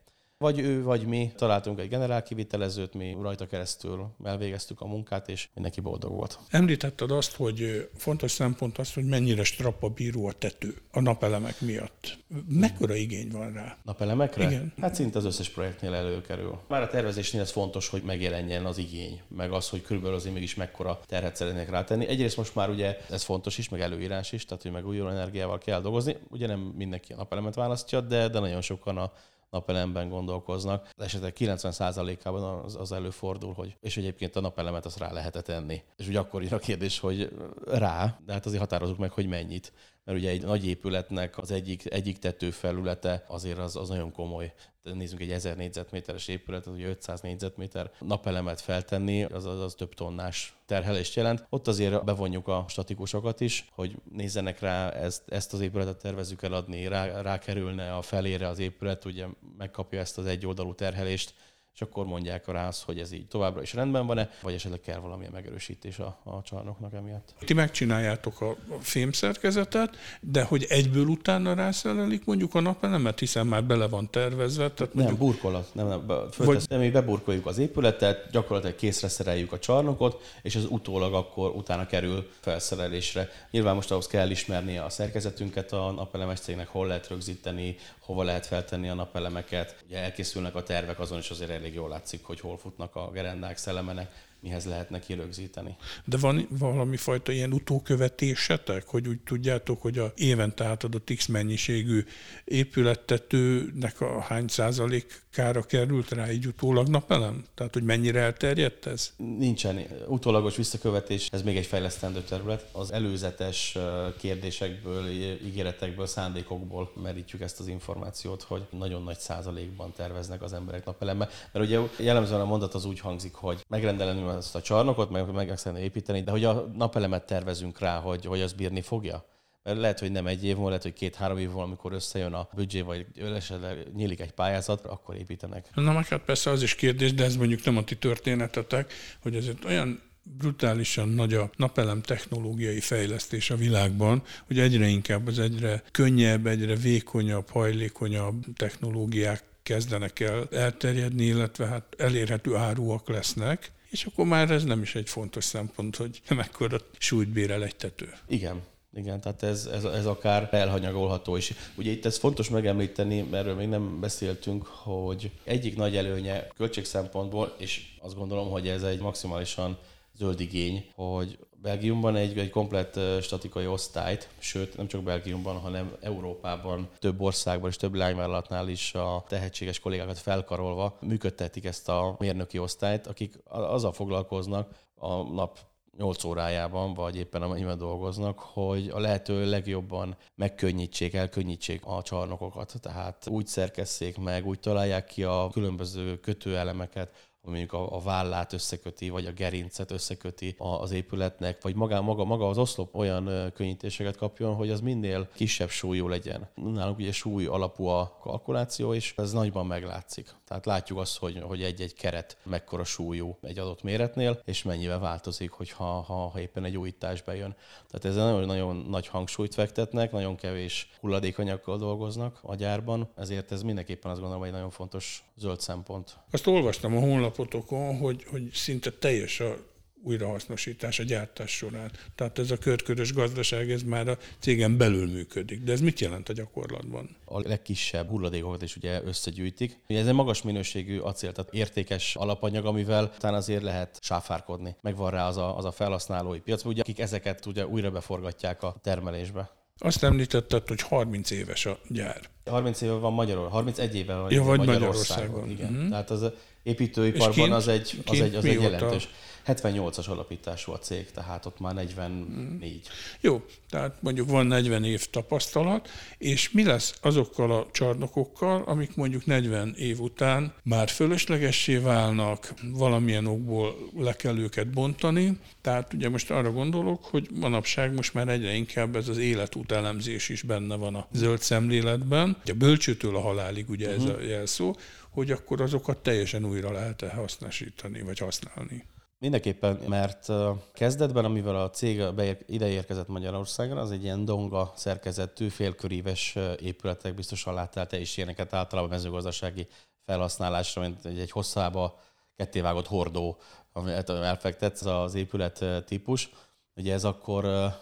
Vagy 0.43 0.59
ő, 0.59 0.83
vagy 0.83 1.07
mi 1.07 1.33
találtunk 1.37 1.79
egy 1.79 1.89
generál 1.89 2.23
kivitelezőt, 2.23 2.95
mi 2.95 3.17
rajta 3.21 3.47
keresztül 3.47 4.07
elvégeztük 4.25 4.81
a 4.81 4.87
munkát, 4.87 5.29
és 5.29 5.49
mindenki 5.55 5.81
boldog 5.81 6.13
volt. 6.13 6.39
Említetted 6.51 7.11
azt, 7.11 7.37
hogy 7.37 7.89
fontos 7.97 8.31
szempont 8.31 8.79
az, 8.79 8.95
hogy 8.95 9.05
mennyire 9.05 9.45
strappa 9.45 9.89
bíró 9.89 10.27
a 10.27 10.33
tető 10.33 10.75
a 10.93 11.01
napelemek 11.01 11.61
miatt. 11.61 12.19
Mekkora 12.49 12.95
igény 12.95 13.31
van 13.31 13.53
rá? 13.53 13.77
Napelemekre? 13.83 14.45
Igen. 14.45 14.73
Hát 14.81 14.95
szinte 14.95 15.19
az 15.19 15.25
összes 15.25 15.49
projektnél 15.49 15.95
előkerül. 15.95 16.59
Már 16.69 16.83
a 16.83 16.89
tervezésnél 16.89 17.41
ez 17.41 17.51
fontos, 17.51 17.89
hogy 17.89 18.03
megjelenjen 18.03 18.65
az 18.65 18.79
igény, 18.79 19.21
meg 19.29 19.53
az, 19.53 19.69
hogy 19.69 19.83
körülbelül 19.83 20.17
azért 20.17 20.35
mégis 20.35 20.55
mekkora 20.55 21.01
terhet 21.07 21.37
szeretnék 21.37 21.69
rátenni. 21.69 22.07
Egyrészt 22.07 22.37
most 22.37 22.55
már 22.55 22.71
ugye 22.71 22.97
ez 23.11 23.23
fontos 23.23 23.59
is, 23.59 23.69
meg 23.69 23.81
előírás 23.81 24.33
is, 24.33 24.45
tehát 24.45 24.63
hogy 24.63 24.73
megújuló 24.73 25.09
energiával 25.09 25.59
kell 25.59 25.81
dolgozni. 25.81 26.17
Ugye 26.31 26.47
nem 26.47 26.61
mindenki 26.61 27.13
a 27.13 27.17
napelemet 27.17 27.55
választja, 27.55 28.01
de, 28.01 28.29
de 28.29 28.39
nagyon 28.39 28.61
sokan 28.61 28.97
a 28.97 29.13
napelemben 29.53 30.09
gondolkoznak. 30.09 30.91
Az 30.97 31.05
esetek 31.05 31.37
90%-ában 31.39 32.65
az, 32.65 32.77
az 32.77 32.93
előfordul, 32.93 33.53
hogy 33.53 33.77
és 33.81 33.97
egyébként 33.97 34.37
a 34.37 34.41
napelemet 34.41 34.85
azt 34.85 34.99
rá 34.99 35.13
lehetett 35.13 35.45
tenni. 35.45 35.83
És 35.97 36.09
ugye 36.09 36.19
akkor 36.19 36.43
jön 36.43 36.53
a 36.53 36.59
kérdés, 36.59 36.99
hogy 36.99 37.33
rá, 37.65 38.19
de 38.27 38.33
hát 38.33 38.47
azért 38.47 38.61
határozunk 38.61 38.99
meg, 38.99 39.11
hogy 39.11 39.27
mennyit 39.27 39.73
mert 40.05 40.19
ugye 40.19 40.31
egy 40.31 40.43
nagy 40.43 40.67
épületnek 40.67 41.39
az 41.39 41.51
egyik, 41.51 41.93
egyik 41.93 42.19
tetőfelülete 42.19 43.25
azért 43.29 43.59
az, 43.59 43.77
az 43.77 43.89
nagyon 43.89 44.13
komoly. 44.13 44.53
Nézzünk 44.83 45.21
egy 45.21 45.31
1000 45.31 45.57
négyzetméteres 45.57 46.29
épületet, 46.29 46.73
ugye 46.73 46.87
500 46.87 47.21
négyzetméter 47.21 47.91
napelemet 48.01 48.61
feltenni, 48.61 49.25
az, 49.25 49.45
az, 49.45 49.61
az 49.61 49.75
több 49.75 49.95
tonnás 49.95 50.57
terhelést 50.67 51.15
jelent. 51.15 51.47
Ott 51.49 51.69
azért 51.69 52.05
bevonjuk 52.05 52.49
a 52.49 52.65
statikusokat 52.69 53.41
is, 53.41 53.69
hogy 53.73 53.97
nézzenek 54.13 54.61
rá, 54.61 54.91
ezt, 54.91 55.23
ezt 55.29 55.53
az 55.53 55.61
épületet 55.61 55.97
tervezzük 55.97 56.43
eladni, 56.43 56.87
rá, 56.87 57.21
rákerülne 57.21 57.95
a 57.95 58.03
felére 58.03 58.49
az 58.49 58.59
épület, 58.59 59.05
ugye 59.05 59.27
megkapja 59.59 60.01
ezt 60.01 60.19
az 60.19 60.27
egyoldalú 60.27 60.75
terhelést, 60.75 61.35
és 61.75 61.81
akkor 61.81 62.07
mondják 62.07 62.47
rá 62.47 62.67
azt, 62.67 62.83
hogy 62.83 62.99
ez 62.99 63.13
így 63.13 63.27
továbbra 63.27 63.63
is 63.63 63.73
rendben 63.73 64.07
van-e, 64.07 64.31
vagy 64.43 64.55
esetleg 64.55 64.81
kell 64.81 64.99
valamilyen 64.99 65.33
megerősítés 65.33 65.99
a, 65.99 66.21
a 66.25 66.43
csarnoknak 66.43 66.93
emiatt. 66.93 67.35
Ti 67.45 67.55
megcsináljátok 67.55 68.41
a, 68.41 68.57
fémszerkezetet, 68.81 69.97
de 70.21 70.43
hogy 70.43 70.67
egyből 70.69 71.07
utána 71.07 71.55
rászerelik 71.55 72.25
mondjuk 72.25 72.55
a 72.55 72.61
napelemet, 72.61 73.19
hiszen 73.19 73.47
már 73.47 73.65
bele 73.65 73.89
van 73.89 74.11
tervezve. 74.11 74.71
Tehát 74.71 74.95
nem, 74.95 75.05
mondjuk... 75.05 75.29
burkolat. 75.29 75.75
Nem, 75.75 75.87
nem, 75.87 76.07
vagy... 76.37 76.65
mi 76.69 76.91
beburkoljuk 76.91 77.47
az 77.47 77.59
épületet, 77.59 78.31
gyakorlatilag 78.31 78.77
készre 78.77 79.09
szereljük 79.09 79.53
a 79.53 79.59
csarnokot, 79.59 80.23
és 80.43 80.57
az 80.57 80.67
utólag 80.69 81.15
akkor 81.15 81.51
utána 81.51 81.87
kerül 81.87 82.31
felszerelésre. 82.41 83.29
Nyilván 83.51 83.75
most 83.75 83.91
ahhoz 83.91 84.07
kell 84.07 84.31
ismerni 84.31 84.79
a 84.79 84.89
szerkezetünket 84.89 85.73
a 85.73 85.91
napelemes 85.91 86.41
cégnek, 86.41 86.69
hol 86.69 86.87
lehet 86.87 87.09
rögzíteni, 87.09 87.77
hova 88.03 88.23
lehet 88.23 88.47
feltenni 88.47 88.89
a 88.89 88.95
napelemeket. 88.95 89.77
Ugye 89.87 89.99
elkészülnek 89.99 90.55
a 90.55 90.63
tervek, 90.63 90.99
azon 90.99 91.19
is 91.19 91.31
azért 91.31 91.51
elég 91.51 91.75
jól 91.75 91.89
látszik, 91.89 92.25
hogy 92.25 92.41
hol 92.41 92.59
futnak 92.59 92.97
a 92.97 93.11
gerendák, 93.11 93.57
szelemenek, 93.57 94.32
mihez 94.43 94.65
lehetne 94.65 94.99
kirögzíteni. 94.99 95.77
De 96.05 96.17
van 96.17 96.47
valami 96.59 96.97
fajta 96.97 97.33
ilyen 97.33 97.53
utókövetésetek, 97.53 98.87
hogy 98.87 99.09
úgy 99.09 99.21
tudjátok, 99.21 99.83
hogy 99.83 99.99
a 99.99 100.13
évente 100.17 100.65
átadott 100.65 101.13
X 101.17 101.27
mennyiségű 101.27 102.05
épülettetőnek 102.45 104.01
a 104.01 104.21
hány 104.21 104.49
százalékára 104.49 105.63
került 105.63 106.11
rá 106.11 106.25
egy 106.25 106.47
utólag 106.47 106.89
napelem? 106.89 107.45
Tehát, 107.55 107.73
hogy 107.73 107.83
mennyire 107.83 108.21
elterjedt 108.21 108.87
ez? 108.87 109.13
Nincsen. 109.17 109.87
Utólagos 110.07 110.57
visszakövetés, 110.57 111.29
ez 111.31 111.43
még 111.43 111.57
egy 111.57 111.67
fejlesztendő 111.67 112.21
terület. 112.23 112.69
Az 112.73 112.93
előzetes 112.93 113.79
kérdésekből, 114.19 115.09
ígéretekből, 115.45 116.07
szándékokból 116.07 116.93
merítjük 117.03 117.41
ezt 117.41 117.61
az 117.61 117.69
információt, 117.69 118.43
hogy 118.43 118.63
nagyon 118.71 119.03
nagy 119.03 119.19
százalékban 119.19 119.93
terveznek 119.97 120.43
az 120.43 120.53
emberek 120.53 120.85
napelemmel. 120.85 121.29
Mert 121.53 121.67
ugye 121.67 121.81
jellemzően 121.99 122.41
a 122.41 122.45
mondat 122.45 122.75
az 122.75 122.85
úgy 122.85 123.01
hangzik, 123.01 123.35
hogy 123.35 123.61
megrendelni 123.69 124.23
ezt 124.37 124.55
a 124.55 124.61
csarnokot, 124.61 125.11
meg 125.11 125.33
meg 125.33 125.59
szeretné 125.59 125.85
építeni, 125.85 126.23
de 126.23 126.31
hogy 126.31 126.45
a 126.45 126.71
napelemet 126.77 127.27
tervezünk 127.27 127.79
rá, 127.79 127.99
hogy, 127.99 128.25
hogy 128.25 128.41
az 128.41 128.53
bírni 128.53 128.81
fogja? 128.81 129.31
Mert 129.63 129.79
lehet, 129.79 129.99
hogy 129.99 130.13
nem 130.13 130.27
egy 130.27 130.45
év 130.45 130.55
múlva, 130.55 130.69
lehet, 130.69 130.83
hogy 130.83 130.93
két-három 130.93 131.39
év 131.39 131.47
múlva, 131.47 131.63
amikor 131.63 131.93
összejön 131.93 132.33
a 132.33 132.49
büdzsé, 132.55 132.81
vagy 132.81 133.07
esetleg 133.17 133.87
nyílik 133.95 134.21
egy 134.21 134.33
pályázat, 134.33 134.85
akkor 134.85 135.17
építenek. 135.17 135.69
Na 135.75 135.93
meg 135.93 136.07
hát 136.07 136.21
persze 136.21 136.51
az 136.51 136.63
is 136.63 136.75
kérdés, 136.75 137.15
de 137.15 137.25
ez 137.25 137.37
mondjuk 137.37 137.65
nem 137.65 137.77
a 137.77 137.85
ti 137.85 137.97
történetetek, 137.97 138.93
hogy 139.23 139.37
ezért 139.37 139.65
olyan 139.65 140.03
brutálisan 140.23 141.09
nagy 141.09 141.35
a 141.35 141.51
napelem 141.57 142.03
technológiai 142.03 142.81
fejlesztés 142.81 143.51
a 143.51 143.57
világban, 143.57 144.23
hogy 144.47 144.59
egyre 144.59 144.87
inkább 144.87 145.27
az 145.27 145.39
egyre 145.39 145.83
könnyebb, 145.91 146.47
egyre 146.47 146.77
vékonyabb, 146.77 147.51
hajlékonyabb 147.51 148.45
technológiák 148.57 149.45
kezdenek 149.63 150.21
el 150.21 150.49
elterjedni, 150.51 151.25
illetve 151.25 151.67
hát 151.67 151.95
elérhető 151.99 152.57
áruak 152.57 153.09
lesznek, 153.09 153.73
és 153.93 154.05
akkor 154.05 154.27
már 154.27 154.51
ez 154.51 154.65
nem 154.65 154.83
is 154.83 154.95
egy 154.95 155.09
fontos 155.09 155.45
szempont, 155.45 155.97
hogy 155.97 156.23
mekkora 156.29 156.77
súlyt 156.99 157.29
bír 157.29 157.51
el 157.51 157.65
egy 157.65 157.77
tető. 157.77 158.15
Igen, 158.29 158.63
igen, 158.95 159.21
tehát 159.21 159.43
ez, 159.43 159.67
ez, 159.67 159.85
ez 159.85 160.07
akár 160.07 160.49
elhanyagolható 160.51 161.37
is. 161.37 161.53
Ugye 161.77 161.91
itt 161.91 162.05
ez 162.05 162.19
fontos 162.19 162.49
megemlíteni, 162.49 163.29
erről 163.33 163.55
még 163.55 163.69
nem 163.69 164.01
beszéltünk, 164.01 164.67
hogy 164.67 165.31
egyik 165.45 165.77
nagy 165.77 165.97
előnye 165.97 166.47
költség 166.57 166.85
szempontból, 166.85 167.55
és 167.59 167.85
azt 168.01 168.17
gondolom, 168.17 168.51
hogy 168.51 168.69
ez 168.69 168.83
egy 168.83 169.01
maximálisan 169.01 169.79
zöld 170.17 170.41
igény, 170.41 170.85
hogy 170.95 171.39
Belgiumban 171.63 172.17
egy, 172.17 172.39
egy 172.39 172.51
komplett 172.51 173.01
statikai 173.21 173.67
osztályt, 173.67 174.29
sőt 174.39 174.77
nem 174.77 174.87
csak 174.87 175.03
Belgiumban, 175.03 175.59
hanem 175.59 175.97
Európában, 176.01 176.89
több 176.99 177.21
országban 177.21 177.71
és 177.71 177.77
több 177.77 177.95
lányvállalatnál 177.95 178.69
is 178.69 178.95
a 178.95 179.25
tehetséges 179.29 179.81
kollégákat 179.81 180.19
felkarolva 180.19 180.99
működtetik 181.01 181.65
ezt 181.65 181.89
a 181.89 182.17
mérnöki 182.19 182.59
osztályt, 182.59 183.07
akik 183.07 183.39
azzal 183.45 183.93
foglalkoznak 183.93 184.71
a 184.95 185.23
nap 185.23 185.59
8 185.99 186.25
órájában, 186.25 186.95
vagy 186.95 187.17
éppen 187.17 187.43
amennyiben 187.43 187.79
dolgoznak, 187.79 188.39
hogy 188.39 188.89
a 188.89 188.99
lehető 188.99 189.51
legjobban 189.51 190.17
megkönnyítsék, 190.35 191.15
elkönnyítsék 191.15 191.85
a 191.85 192.03
csarnokokat. 192.03 192.75
Tehát 192.81 193.29
úgy 193.29 193.47
szerkesszék 193.47 194.19
meg, 194.19 194.47
úgy 194.47 194.61
találják 194.61 195.05
ki 195.05 195.23
a 195.23 195.49
különböző 195.53 196.21
kötőelemeket, 196.21 197.31
mondjuk 197.45 197.73
a, 197.73 197.97
a 197.97 198.01
vállát 198.01 198.53
összeköti, 198.53 199.09
vagy 199.09 199.27
a 199.27 199.33
gerincet 199.33 199.91
összeköti 199.91 200.55
az 200.59 200.91
épületnek, 200.91 201.63
vagy 201.63 201.75
maga, 201.75 202.03
maga, 202.03 202.25
maga 202.25 202.49
az 202.49 202.59
oszlop 202.59 202.95
olyan 202.95 203.53
könnyítéseket 203.55 204.17
kapjon, 204.17 204.55
hogy 204.55 204.71
az 204.71 204.81
minél 204.81 205.29
kisebb 205.35 205.69
súlyú 205.69 206.09
legyen. 206.09 206.49
Nálunk 206.55 206.99
ugye 206.99 207.13
súly 207.13 207.45
alapú 207.45 207.87
a 207.87 208.19
kalkuláció, 208.21 208.95
és 208.95 209.15
ez 209.17 209.33
nagyban 209.33 209.67
meglátszik. 209.67 210.35
Tehát 210.53 210.67
látjuk 210.67 210.99
azt, 210.99 211.19
hogy, 211.19 211.41
hogy 211.43 211.63
egy-egy 211.63 211.95
keret 211.95 212.37
mekkora 212.43 212.85
súlyú 212.85 213.37
egy 213.43 213.59
adott 213.59 213.83
méretnél, 213.83 214.41
és 214.45 214.63
mennyivel 214.63 214.99
változik, 214.99 215.51
hogyha 215.51 215.85
ha, 215.85 216.29
ha 216.29 216.41
éppen 216.41 216.65
egy 216.65 216.77
újítás 216.77 217.23
bejön. 217.23 217.57
Tehát 217.91 218.05
ezzel 218.05 218.33
nagyon, 218.33 218.47
nagyon 218.47 218.77
nagy 218.77 219.07
hangsúlyt 219.07 219.55
fektetnek, 219.55 220.13
nagyon 220.13 220.37
kevés 220.37 220.91
hulladékanyaggal 221.01 221.79
dolgoznak 221.79 222.39
a 222.43 222.55
gyárban, 222.55 223.09
ezért 223.17 223.53
ez 223.53 223.63
mindenképpen 223.63 224.11
azt 224.11 224.21
gondolom, 224.21 224.45
hogy 224.45 224.53
nagyon 224.53 224.71
fontos 224.71 225.25
zöld 225.37 225.61
szempont. 225.61 226.17
Azt 226.31 226.47
olvastam 226.47 226.97
a 226.97 227.01
honlapotokon, 227.01 227.99
hogy, 227.99 228.25
hogy 228.31 228.51
szinte 228.53 228.91
teljes 228.91 229.41
a 229.41 229.57
újrahasznosítás 230.05 230.99
a 230.99 231.03
gyártás 231.03 231.51
során. 231.51 231.91
Tehát 232.15 232.39
ez 232.39 232.51
a 232.51 232.57
körkörös 232.57 233.13
gazdaság, 233.13 233.71
ez 233.71 233.83
már 233.83 234.09
a 234.09 234.19
cégen 234.39 234.77
belül 234.77 235.11
működik. 235.11 235.63
De 235.63 235.73
ez 235.73 235.81
mit 235.81 236.01
jelent 236.01 236.29
a 236.29 236.33
gyakorlatban? 236.33 237.17
A 237.25 237.41
legkisebb 237.41 238.09
hulladékokat 238.09 238.63
is 238.63 238.77
ugye 238.77 239.03
összegyűjtik. 239.05 239.79
Ez 239.87 240.07
egy 240.07 240.15
magas 240.15 240.43
minőségű 240.43 240.99
acél, 240.99 241.33
tehát 241.33 241.55
értékes 241.55 242.17
alapanyag, 242.17 242.67
amivel 242.67 243.13
talán 243.19 243.37
azért 243.37 243.63
lehet 243.63 243.99
sáfárkodni. 244.01 244.77
Megvan 244.81 245.11
rá 245.11 245.27
az 245.27 245.37
a, 245.37 245.57
az 245.57 245.65
a 245.65 245.73
felhasználói 245.73 246.39
piac, 246.39 246.65
ugye, 246.65 246.81
akik 246.81 246.99
ezeket 246.99 247.47
ugye 247.47 247.67
újra 247.67 247.91
beforgatják 247.91 248.63
a 248.63 248.77
termelésbe. 248.83 249.51
Azt 249.79 250.03
említetted, 250.03 250.69
hogy 250.69 250.81
30 250.81 251.31
éves 251.31 251.67
a 251.67 251.79
gyár. 251.89 252.21
30 252.47 252.81
éve 252.81 252.93
van 252.93 253.13
Magyarországon, 253.13 253.53
31 253.53 253.97
éve 253.97 254.15
van 254.15 254.33
ja, 254.33 254.43
vagy 254.43 254.59
Magyarországon. 254.59 255.27
Magyarországon. 255.29 255.51
Igen. 255.51 255.73
Mm-hmm. 255.73 255.89
Tehát 255.89 256.11
az 256.11 256.31
építőiparban 256.63 257.53
az 257.53 257.69
egy, 257.69 258.03
az 258.07 258.21
egy, 258.21 258.35
az 258.35 258.45
egy 258.45 258.61
jelentős. 258.61 259.09
78-as 259.47 260.09
alapítású 260.09 260.73
a 260.73 260.79
cég, 260.79 261.11
tehát 261.11 261.47
ott 261.47 261.61
már 261.61 261.75
44. 261.75 262.81
Jó, 263.21 263.43
tehát 263.71 263.97
mondjuk 264.01 264.31
van 264.31 264.47
40 264.47 264.85
év 264.85 265.11
tapasztalat, 265.11 265.89
és 266.19 266.51
mi 266.51 266.65
lesz 266.65 266.95
azokkal 267.01 267.53
a 267.53 267.67
csarnokokkal, 267.73 268.63
amik 268.63 268.97
mondjuk 268.97 269.27
40 269.27 269.75
év 269.77 270.01
után 270.01 270.55
már 270.63 270.89
fölöslegessé 270.89 271.77
válnak, 271.77 272.55
valamilyen 272.73 273.27
okból 273.27 273.77
le 273.97 274.13
kell 274.13 274.39
őket 274.39 274.71
bontani. 274.71 275.39
Tehát 275.61 275.93
ugye 275.93 276.09
most 276.09 276.31
arra 276.31 276.53
gondolok, 276.53 277.05
hogy 277.05 277.29
manapság 277.35 277.95
most 277.95 278.15
már 278.15 278.29
egyre 278.29 278.55
inkább 278.55 278.97
ez 278.97 279.09
az 279.09 279.19
életút 279.19 279.73
elemzés 279.73 280.29
is 280.29 280.43
benne 280.43 280.77
van 280.77 280.95
a 280.95 281.07
zöld 281.13 281.41
szemléletben. 281.41 282.37
A 282.47 282.53
bölcsőtől 282.53 283.17
a 283.17 283.21
halálig 283.21 283.71
ugye 283.71 283.89
uh-huh. 283.89 284.03
ez 284.03 284.11
a 284.11 284.17
mhm. 284.17 284.29
jelszó, 284.29 284.75
hogy 285.13 285.31
akkor 285.31 285.61
azokat 285.61 285.99
teljesen 285.99 286.45
újra 286.45 286.73
lehet-e 286.73 287.15
hasznosítani, 287.15 288.03
vagy 288.03 288.19
használni. 288.19 288.87
Mindenképpen, 289.19 289.81
mert 289.89 290.29
kezdetben, 290.73 291.25
amivel 291.25 291.57
a 291.57 291.71
cég 291.71 292.03
ide 292.47 292.69
érkezett 292.69 293.09
Magyarországra, 293.09 293.81
az 293.81 293.91
egy 293.91 294.03
ilyen 294.03 294.25
donga 294.25 294.73
szerkezetű, 294.77 295.49
félköríves 295.49 296.39
épületek, 296.61 297.15
biztosan 297.15 297.55
láttál 297.55 297.87
te 297.87 298.01
is 298.01 298.17
ilyeneket 298.17 298.53
általában 298.55 298.91
mezőgazdasági 298.91 299.67
felhasználásra, 300.07 300.83
mint 300.83 301.05
egy, 301.05 301.19
egy 301.19 301.31
hosszába 301.31 302.01
kettévágott 302.37 302.87
hordó, 302.87 303.37
amit 303.73 304.11
elfektetsz, 304.11 304.85
az 304.85 305.15
épület 305.15 305.65
típus. 305.87 306.31
Ugye 306.77 306.93
ez 306.93 307.05
akkor 307.05 307.73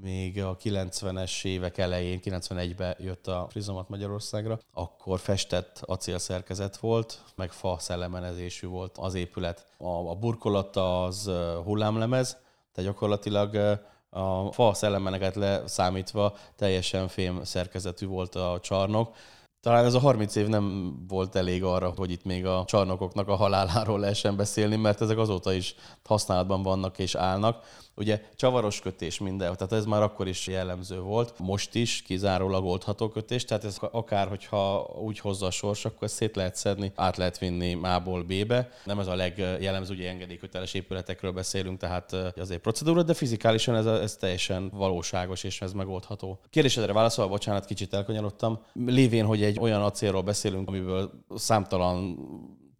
még 0.00 0.42
a 0.42 0.56
90-es 0.56 1.44
évek 1.44 1.78
elején, 1.78 2.20
91-ben 2.24 2.96
jött 2.98 3.26
a 3.26 3.46
Frizomat 3.50 3.88
Magyarországra, 3.88 4.58
akkor 4.72 5.18
festett 5.18 5.80
acélszerkezet 5.84 6.76
volt, 6.76 7.22
meg 7.36 7.52
fa 7.52 7.76
szellemenezésű 7.78 8.66
volt 8.66 8.98
az 8.98 9.14
épület. 9.14 9.66
A, 9.78 9.88
a 9.88 10.14
burkolata 10.14 11.04
az 11.04 11.30
hullámlemez, 11.64 12.36
tehát 12.72 12.90
gyakorlatilag 12.90 13.54
a 14.10 14.52
fa 14.52 14.74
szellemeneket 14.74 15.34
leszámítva 15.34 16.36
teljesen 16.56 17.08
fém 17.08 17.44
szerkezetű 17.44 18.06
volt 18.06 18.34
a 18.34 18.58
csarnok, 18.62 19.14
talán 19.62 19.84
ez 19.84 19.94
a 19.94 19.98
30 19.98 20.34
év 20.34 20.46
nem 20.46 20.96
volt 21.08 21.34
elég 21.36 21.64
arra, 21.64 21.92
hogy 21.96 22.10
itt 22.10 22.24
még 22.24 22.46
a 22.46 22.64
csarnokoknak 22.66 23.28
a 23.28 23.34
haláláról 23.34 24.00
lehessen 24.00 24.36
beszélni, 24.36 24.76
mert 24.76 25.00
ezek 25.00 25.18
azóta 25.18 25.52
is 25.52 25.74
használatban 26.04 26.62
vannak 26.62 26.98
és 26.98 27.14
állnak. 27.14 27.64
Ugye 27.94 28.22
csavaros 28.36 28.80
kötés 28.80 29.18
minden, 29.18 29.56
tehát 29.56 29.72
ez 29.72 29.84
már 29.84 30.02
akkor 30.02 30.28
is 30.28 30.46
jellemző 30.46 31.00
volt. 31.00 31.34
Most 31.38 31.74
is 31.74 32.02
kizárólag 32.02 32.64
oldható 32.64 33.08
kötés, 33.08 33.44
tehát 33.44 33.64
ez 33.64 33.76
akár, 33.80 34.28
hogyha 34.28 34.90
úgy 35.02 35.18
hozza 35.18 35.46
a 35.46 35.50
sors, 35.50 35.84
akkor 35.84 36.02
ezt 36.02 36.14
szét 36.14 36.36
lehet 36.36 36.56
szedni, 36.56 36.92
át 36.94 37.16
lehet 37.16 37.38
vinni 37.38 37.78
A-ból 37.82 38.22
B-be. 38.22 38.70
Nem 38.84 38.98
ez 38.98 39.06
a 39.06 39.14
legjellemző, 39.14 39.94
ugye 39.94 40.08
engedélyköteles 40.08 40.74
épületekről 40.74 41.32
beszélünk, 41.32 41.78
tehát 41.78 42.12
azért 42.36 42.60
procedúra, 42.60 43.02
de 43.02 43.14
fizikálisan 43.14 43.74
ez, 43.74 43.86
ez 43.86 44.16
teljesen 44.16 44.70
valóságos 44.74 45.44
és 45.44 45.60
ez 45.60 45.72
megoldható. 45.72 46.40
Kérdésedre 46.50 46.92
válaszolva, 46.92 47.30
bocsánat, 47.30 47.64
kicsit 47.64 47.94
elkanyarodtam. 47.94 48.60
Lévén, 48.72 49.24
hogy 49.24 49.42
egy 49.42 49.58
olyan 49.60 49.82
acélról 49.82 50.22
beszélünk, 50.22 50.68
amiből 50.68 51.10
számtalan 51.34 52.18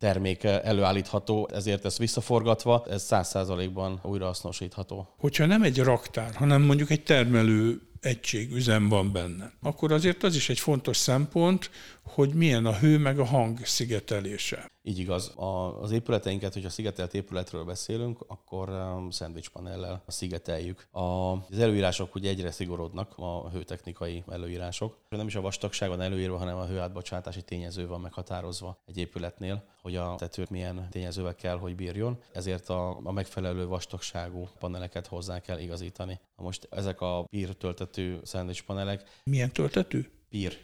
termék 0.02 0.44
előállítható, 0.44 1.48
ezért 1.52 1.84
ezt 1.84 1.98
visszaforgatva, 1.98 2.84
ez 2.90 3.02
száz 3.02 3.28
százalékban 3.28 4.00
újrahasznosítható. 4.02 5.08
Hogyha 5.18 5.46
nem 5.46 5.62
egy 5.62 5.78
raktár, 5.78 6.34
hanem 6.34 6.62
mondjuk 6.62 6.90
egy 6.90 7.02
termelő 7.02 7.80
egység, 8.00 8.52
üzem 8.52 8.88
van 8.88 9.12
benne, 9.12 9.52
akkor 9.62 9.92
azért 9.92 10.22
az 10.22 10.34
is 10.34 10.48
egy 10.48 10.58
fontos 10.58 10.96
szempont, 10.96 11.70
hogy 12.02 12.34
milyen 12.34 12.66
a 12.66 12.78
hő 12.78 12.98
meg 12.98 13.18
a 13.18 13.24
hang 13.24 13.64
szigetelése. 13.64 14.70
Így 14.82 14.98
igaz. 14.98 15.36
A, 15.36 15.82
az 15.82 15.90
épületeinket, 15.90 16.52
hogyha 16.52 16.68
szigetelt 16.68 17.14
épületről 17.14 17.64
beszélünk, 17.64 18.24
akkor 18.26 18.68
um, 18.68 19.08
panellel 19.52 20.02
szigeteljük. 20.06 20.86
A, 20.90 21.00
az 21.32 21.58
előírások 21.58 22.14
ugye 22.14 22.28
egyre 22.28 22.50
szigorodnak, 22.50 23.12
a 23.16 23.50
hőtechnikai 23.50 24.22
előírások. 24.28 24.96
Nem 25.08 25.26
is 25.26 25.34
a 25.34 25.40
vastagság 25.40 25.88
van 25.88 26.00
előírva, 26.00 26.36
hanem 26.36 26.56
a 26.56 26.66
hőátbocsátási 26.66 27.42
tényező 27.42 27.86
van 27.86 28.00
meghatározva 28.00 28.82
egy 28.86 28.98
épületnél, 28.98 29.64
hogy 29.82 29.96
a 29.96 30.14
tető 30.18 30.46
milyen 30.50 30.88
tényezővel 30.90 31.34
kell, 31.34 31.58
hogy 31.58 31.74
bírjon. 31.74 32.18
Ezért 32.32 32.68
a, 32.68 33.00
a 33.02 33.12
megfelelő 33.12 33.66
vastagságú 33.66 34.48
paneleket 34.58 35.06
hozzá 35.06 35.40
kell 35.40 35.58
igazítani. 35.58 36.20
Most 36.36 36.68
ezek 36.70 37.00
a 37.00 37.24
pír 37.30 37.54
töltető 37.54 38.20
panelek. 38.66 39.20
Milyen 39.24 39.52
töltető? 39.52 40.10
Pír. 40.28 40.58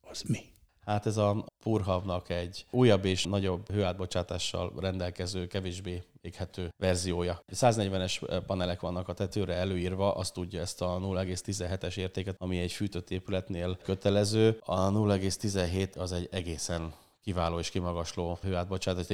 Az 0.00 0.22
mi? 0.22 0.53
Hát 0.86 1.06
ez 1.06 1.16
a 1.16 1.44
Purhavnak 1.62 2.28
egy 2.28 2.66
újabb 2.70 3.04
és 3.04 3.24
nagyobb 3.24 3.70
hőátbocsátással 3.70 4.72
rendelkező, 4.76 5.46
kevésbé 5.46 6.02
éghető 6.20 6.72
verziója. 6.76 7.42
140-es 7.52 8.42
panelek 8.46 8.80
vannak 8.80 9.08
a 9.08 9.12
tetőre 9.12 9.54
előírva, 9.54 10.14
azt 10.14 10.32
tudja 10.32 10.60
ezt 10.60 10.82
a 10.82 10.98
0,17-es 11.02 11.96
értéket, 11.96 12.36
ami 12.38 12.58
egy 12.58 12.72
fűtött 12.72 13.10
épületnél 13.10 13.78
kötelező. 13.82 14.58
A 14.64 14.90
0,17 14.90 15.98
az 15.98 16.12
egy 16.12 16.28
egészen 16.30 16.92
kiváló 17.24 17.58
és 17.58 17.70
kimagasló 17.70 18.38
hőátbocsátás. 18.42 19.06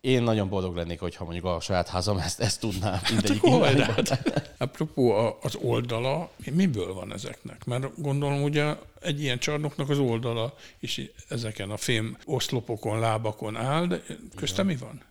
Én 0.00 0.22
nagyon 0.22 0.48
boldog 0.48 0.76
lennék, 0.76 1.00
hogyha 1.00 1.24
mondjuk 1.24 1.44
a 1.44 1.60
saját 1.60 1.88
házam 1.88 2.18
ezt, 2.18 2.40
ezt 2.40 2.60
tudná 2.60 3.00
mindegyik 3.10 3.46
hát, 3.46 4.54
Apropó 4.58 5.10
az 5.42 5.54
oldala, 5.54 6.30
miből 6.52 6.94
van 6.94 7.12
ezeknek? 7.12 7.64
Mert 7.64 8.00
gondolom 8.02 8.42
ugye 8.42 8.74
egy 9.00 9.22
ilyen 9.22 9.38
csarnoknak 9.38 9.88
az 9.88 9.98
oldala 9.98 10.54
is 10.80 11.00
ezeken 11.28 11.70
a 11.70 11.76
fém 11.76 12.16
oszlopokon, 12.24 12.98
lábakon 12.98 13.56
áll, 13.56 13.86
de 13.86 14.02
közte 14.34 14.62
mi 14.62 14.76
van? 14.76 15.02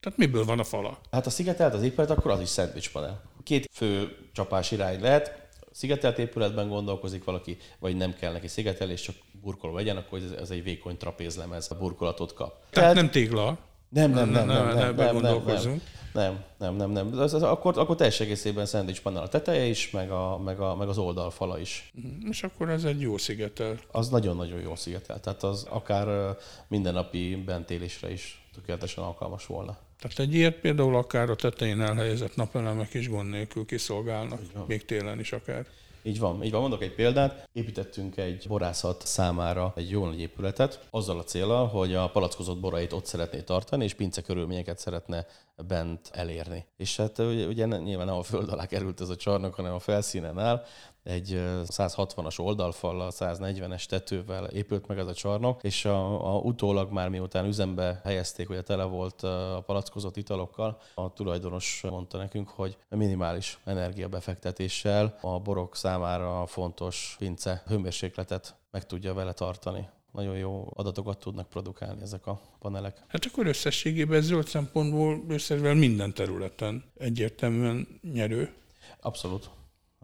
Tehát 0.00 0.18
miből 0.18 0.44
van 0.44 0.58
a 0.58 0.64
fala? 0.64 1.00
Hát 1.10 1.26
a 1.26 1.30
szigetelt 1.30 1.74
az 1.74 1.82
épület, 1.82 2.10
akkor 2.10 2.30
az 2.30 2.40
is 2.40 2.48
szendvics 2.48 2.92
panel. 2.92 3.22
Két 3.42 3.70
fő 3.72 4.16
csapás 4.32 4.70
irány 4.70 5.00
lehet, 5.00 5.48
szigetelt 5.72 6.18
épületben 6.18 6.68
gondolkozik 6.68 7.24
valaki, 7.24 7.56
vagy 7.78 7.96
nem 7.96 8.14
kell 8.14 8.32
neki 8.32 8.48
szigetelés, 8.48 9.00
csak 9.00 9.16
burkoló 9.44 9.74
legyen, 9.74 9.96
akkor 9.96 10.18
ez, 10.18 10.30
ez 10.30 10.50
egy 10.50 10.62
vékony 10.62 10.96
trapézlemez 10.96 11.70
a 11.70 11.74
burkolatot 11.74 12.34
kap. 12.34 12.50
Tehát, 12.50 12.70
Tehát 12.70 12.94
nem 12.94 13.10
tégla. 13.10 13.58
Nem, 13.88 14.10
nem, 14.10 14.28
nem, 14.28 14.46
nem, 14.46 14.66
nem, 14.66 14.76
nem, 14.76 14.96
nem, 14.96 15.16
nem, 15.16 15.42
nem, 15.42 15.80
nem, 16.14 16.44
nem. 16.58 16.76
Nem, 16.76 16.90
nem. 16.90 17.18
Az, 17.18 17.34
az, 17.34 17.42
akkor, 17.42 17.78
akkor 17.78 17.96
teljes 17.96 18.20
egészében 18.20 18.66
szendvics 18.66 19.02
panel 19.02 19.22
a 19.22 19.28
teteje 19.28 19.64
is, 19.64 19.90
meg, 19.90 20.10
a, 20.10 20.38
meg, 20.38 20.60
a, 20.60 20.76
meg 20.76 20.88
az 20.88 20.98
oldalfala 20.98 21.58
is. 21.58 21.92
Uh-huh. 21.94 22.28
És 22.30 22.42
akkor 22.42 22.70
ez 22.70 22.84
egy 22.84 23.00
jó 23.00 23.16
szigetel. 23.16 23.78
Az 23.90 24.08
nagyon-nagyon 24.08 24.60
jó 24.60 24.74
szigetel. 24.74 25.20
Tehát 25.20 25.42
az 25.42 25.66
akár 25.70 26.36
mindennapi 26.68 27.42
bentélésre 27.46 28.12
is 28.12 28.46
tökéletesen 28.54 29.04
alkalmas 29.04 29.46
volna. 29.46 29.78
Tehát 29.98 30.18
egy 30.18 30.34
ilyet 30.34 30.54
például 30.54 30.96
akár 30.96 31.30
a 31.30 31.34
tetején 31.36 31.80
elhelyezett 31.80 32.36
napelemek 32.36 32.94
is 32.94 33.08
gond 33.08 33.30
nélkül 33.30 33.64
kiszolgálnak, 33.64 34.40
még 34.66 34.84
télen 34.84 35.18
is 35.18 35.32
akár. 35.32 35.66
Így 36.06 36.18
van, 36.18 36.42
így 36.42 36.50
van. 36.50 36.60
Mondok 36.60 36.82
egy 36.82 36.94
példát. 36.94 37.48
Építettünk 37.52 38.16
egy 38.16 38.44
borászat 38.48 39.06
számára 39.06 39.72
egy 39.76 39.90
jó 39.90 40.04
nagy 40.04 40.20
épületet, 40.20 40.86
azzal 40.90 41.18
a 41.18 41.24
célral, 41.24 41.66
hogy 41.66 41.94
a 41.94 42.10
palackozott 42.10 42.60
borait 42.60 42.92
ott 42.92 43.04
szeretné 43.04 43.40
tartani, 43.40 43.84
és 43.84 43.94
pince 43.94 44.22
körülményeket 44.22 44.78
szeretne 44.78 45.26
bent 45.66 46.10
elérni. 46.12 46.66
És 46.76 46.96
hát 46.96 47.18
ugye, 47.18 47.46
ugye 47.46 47.66
nyilván 47.66 48.06
nem 48.06 48.16
a 48.16 48.22
föld 48.22 48.48
alá 48.48 48.66
került 48.66 49.00
ez 49.00 49.08
a 49.08 49.16
csarnok, 49.16 49.54
hanem 49.54 49.74
a 49.74 49.78
felszínen 49.78 50.38
áll, 50.38 50.64
egy 51.04 51.42
160-as 51.64 52.40
oldalfallal, 52.40 53.10
140-es 53.12 53.84
tetővel 53.84 54.44
épült 54.44 54.86
meg 54.86 54.98
ez 54.98 55.06
a 55.06 55.14
csarnok, 55.14 55.62
és 55.62 55.84
a, 55.84 56.34
a 56.34 56.38
utólag 56.38 56.92
már 56.92 57.08
miután 57.08 57.44
üzembe 57.44 58.00
helyezték, 58.04 58.46
hogy 58.46 58.56
a 58.56 58.62
tele 58.62 58.84
volt 58.84 59.22
a 59.22 59.62
palackozott 59.66 60.16
italokkal, 60.16 60.80
a 60.94 61.12
tulajdonos 61.12 61.80
mondta 61.90 62.18
nekünk, 62.18 62.48
hogy 62.48 62.76
minimális 62.88 63.58
energiabefektetéssel 63.64 65.18
a 65.20 65.38
borok 65.40 65.76
számára 65.76 66.46
fontos 66.46 67.14
pince 67.18 67.62
hőmérsékletet 67.66 68.54
meg 68.70 68.86
tudja 68.86 69.14
vele 69.14 69.32
tartani 69.32 69.88
nagyon 70.12 70.36
jó 70.36 70.72
adatokat 70.74 71.18
tudnak 71.18 71.48
produkálni 71.48 72.02
ezek 72.02 72.26
a 72.26 72.40
panelek. 72.58 73.02
Hát 73.06 73.24
akkor 73.24 73.46
összességében 73.46 74.22
zöld 74.22 74.46
szempontból 74.46 75.24
összességében 75.28 75.76
minden 75.76 76.14
területen 76.14 76.84
egyértelműen 76.98 78.00
nyerő. 78.12 78.52
Abszolút. 79.00 79.50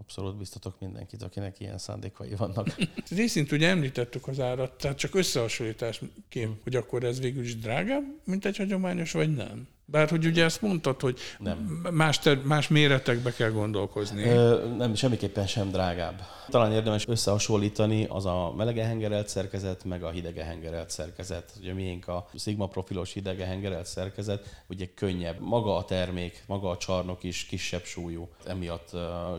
Abszolút 0.00 0.36
biztatok 0.36 0.80
mindenkit, 0.80 1.22
akinek 1.22 1.60
ilyen 1.60 1.78
szándékai 1.78 2.34
vannak. 2.34 2.76
Részint 3.16 3.52
ugye 3.52 3.68
említettük 3.68 4.28
az 4.28 4.40
árat, 4.40 4.78
tehát 4.78 4.98
csak 4.98 5.14
összehasonlításként, 5.14 6.62
hogy 6.62 6.76
akkor 6.76 7.04
ez 7.04 7.20
végül 7.20 7.42
is 7.42 7.58
drágább, 7.58 8.04
mint 8.24 8.44
egy 8.44 8.56
hagyományos, 8.56 9.12
vagy 9.12 9.34
nem? 9.34 9.68
Bár 9.90 10.08
hogy 10.08 10.26
ugye 10.26 10.44
ezt 10.44 10.62
mondtad, 10.62 11.00
hogy 11.00 11.18
nem. 11.38 11.58
Más, 11.90 12.18
ter- 12.18 12.44
más 12.44 12.68
méretekbe 12.68 13.32
kell 13.32 13.50
gondolkozni. 13.50 14.22
Ö, 14.22 14.68
nem, 14.76 14.94
semmiképpen 14.94 15.46
sem 15.46 15.70
drágább. 15.70 16.22
Talán 16.48 16.72
érdemes 16.72 17.08
összehasonlítani 17.08 18.06
az 18.08 18.26
a 18.26 18.52
melege 18.56 18.84
hengerelt 18.84 19.28
szerkezet, 19.28 19.84
meg 19.84 20.02
a 20.02 20.10
hidege 20.10 20.44
hengerelt 20.44 20.90
szerkezet. 20.90 21.52
Ugye 21.60 21.74
miénk 21.74 22.08
a 22.08 22.28
Sigma 22.38 22.66
profilos 22.66 23.12
hidege 23.12 23.44
hengerelt 23.44 23.86
szerkezet, 23.86 24.64
ugye 24.68 24.86
könnyebb. 24.94 25.40
Maga 25.40 25.76
a 25.76 25.84
termék, 25.84 26.42
maga 26.46 26.70
a 26.70 26.76
csarnok 26.76 27.22
is 27.22 27.46
kisebb 27.46 27.84
súlyú. 27.84 28.28
Emiatt 28.44 28.90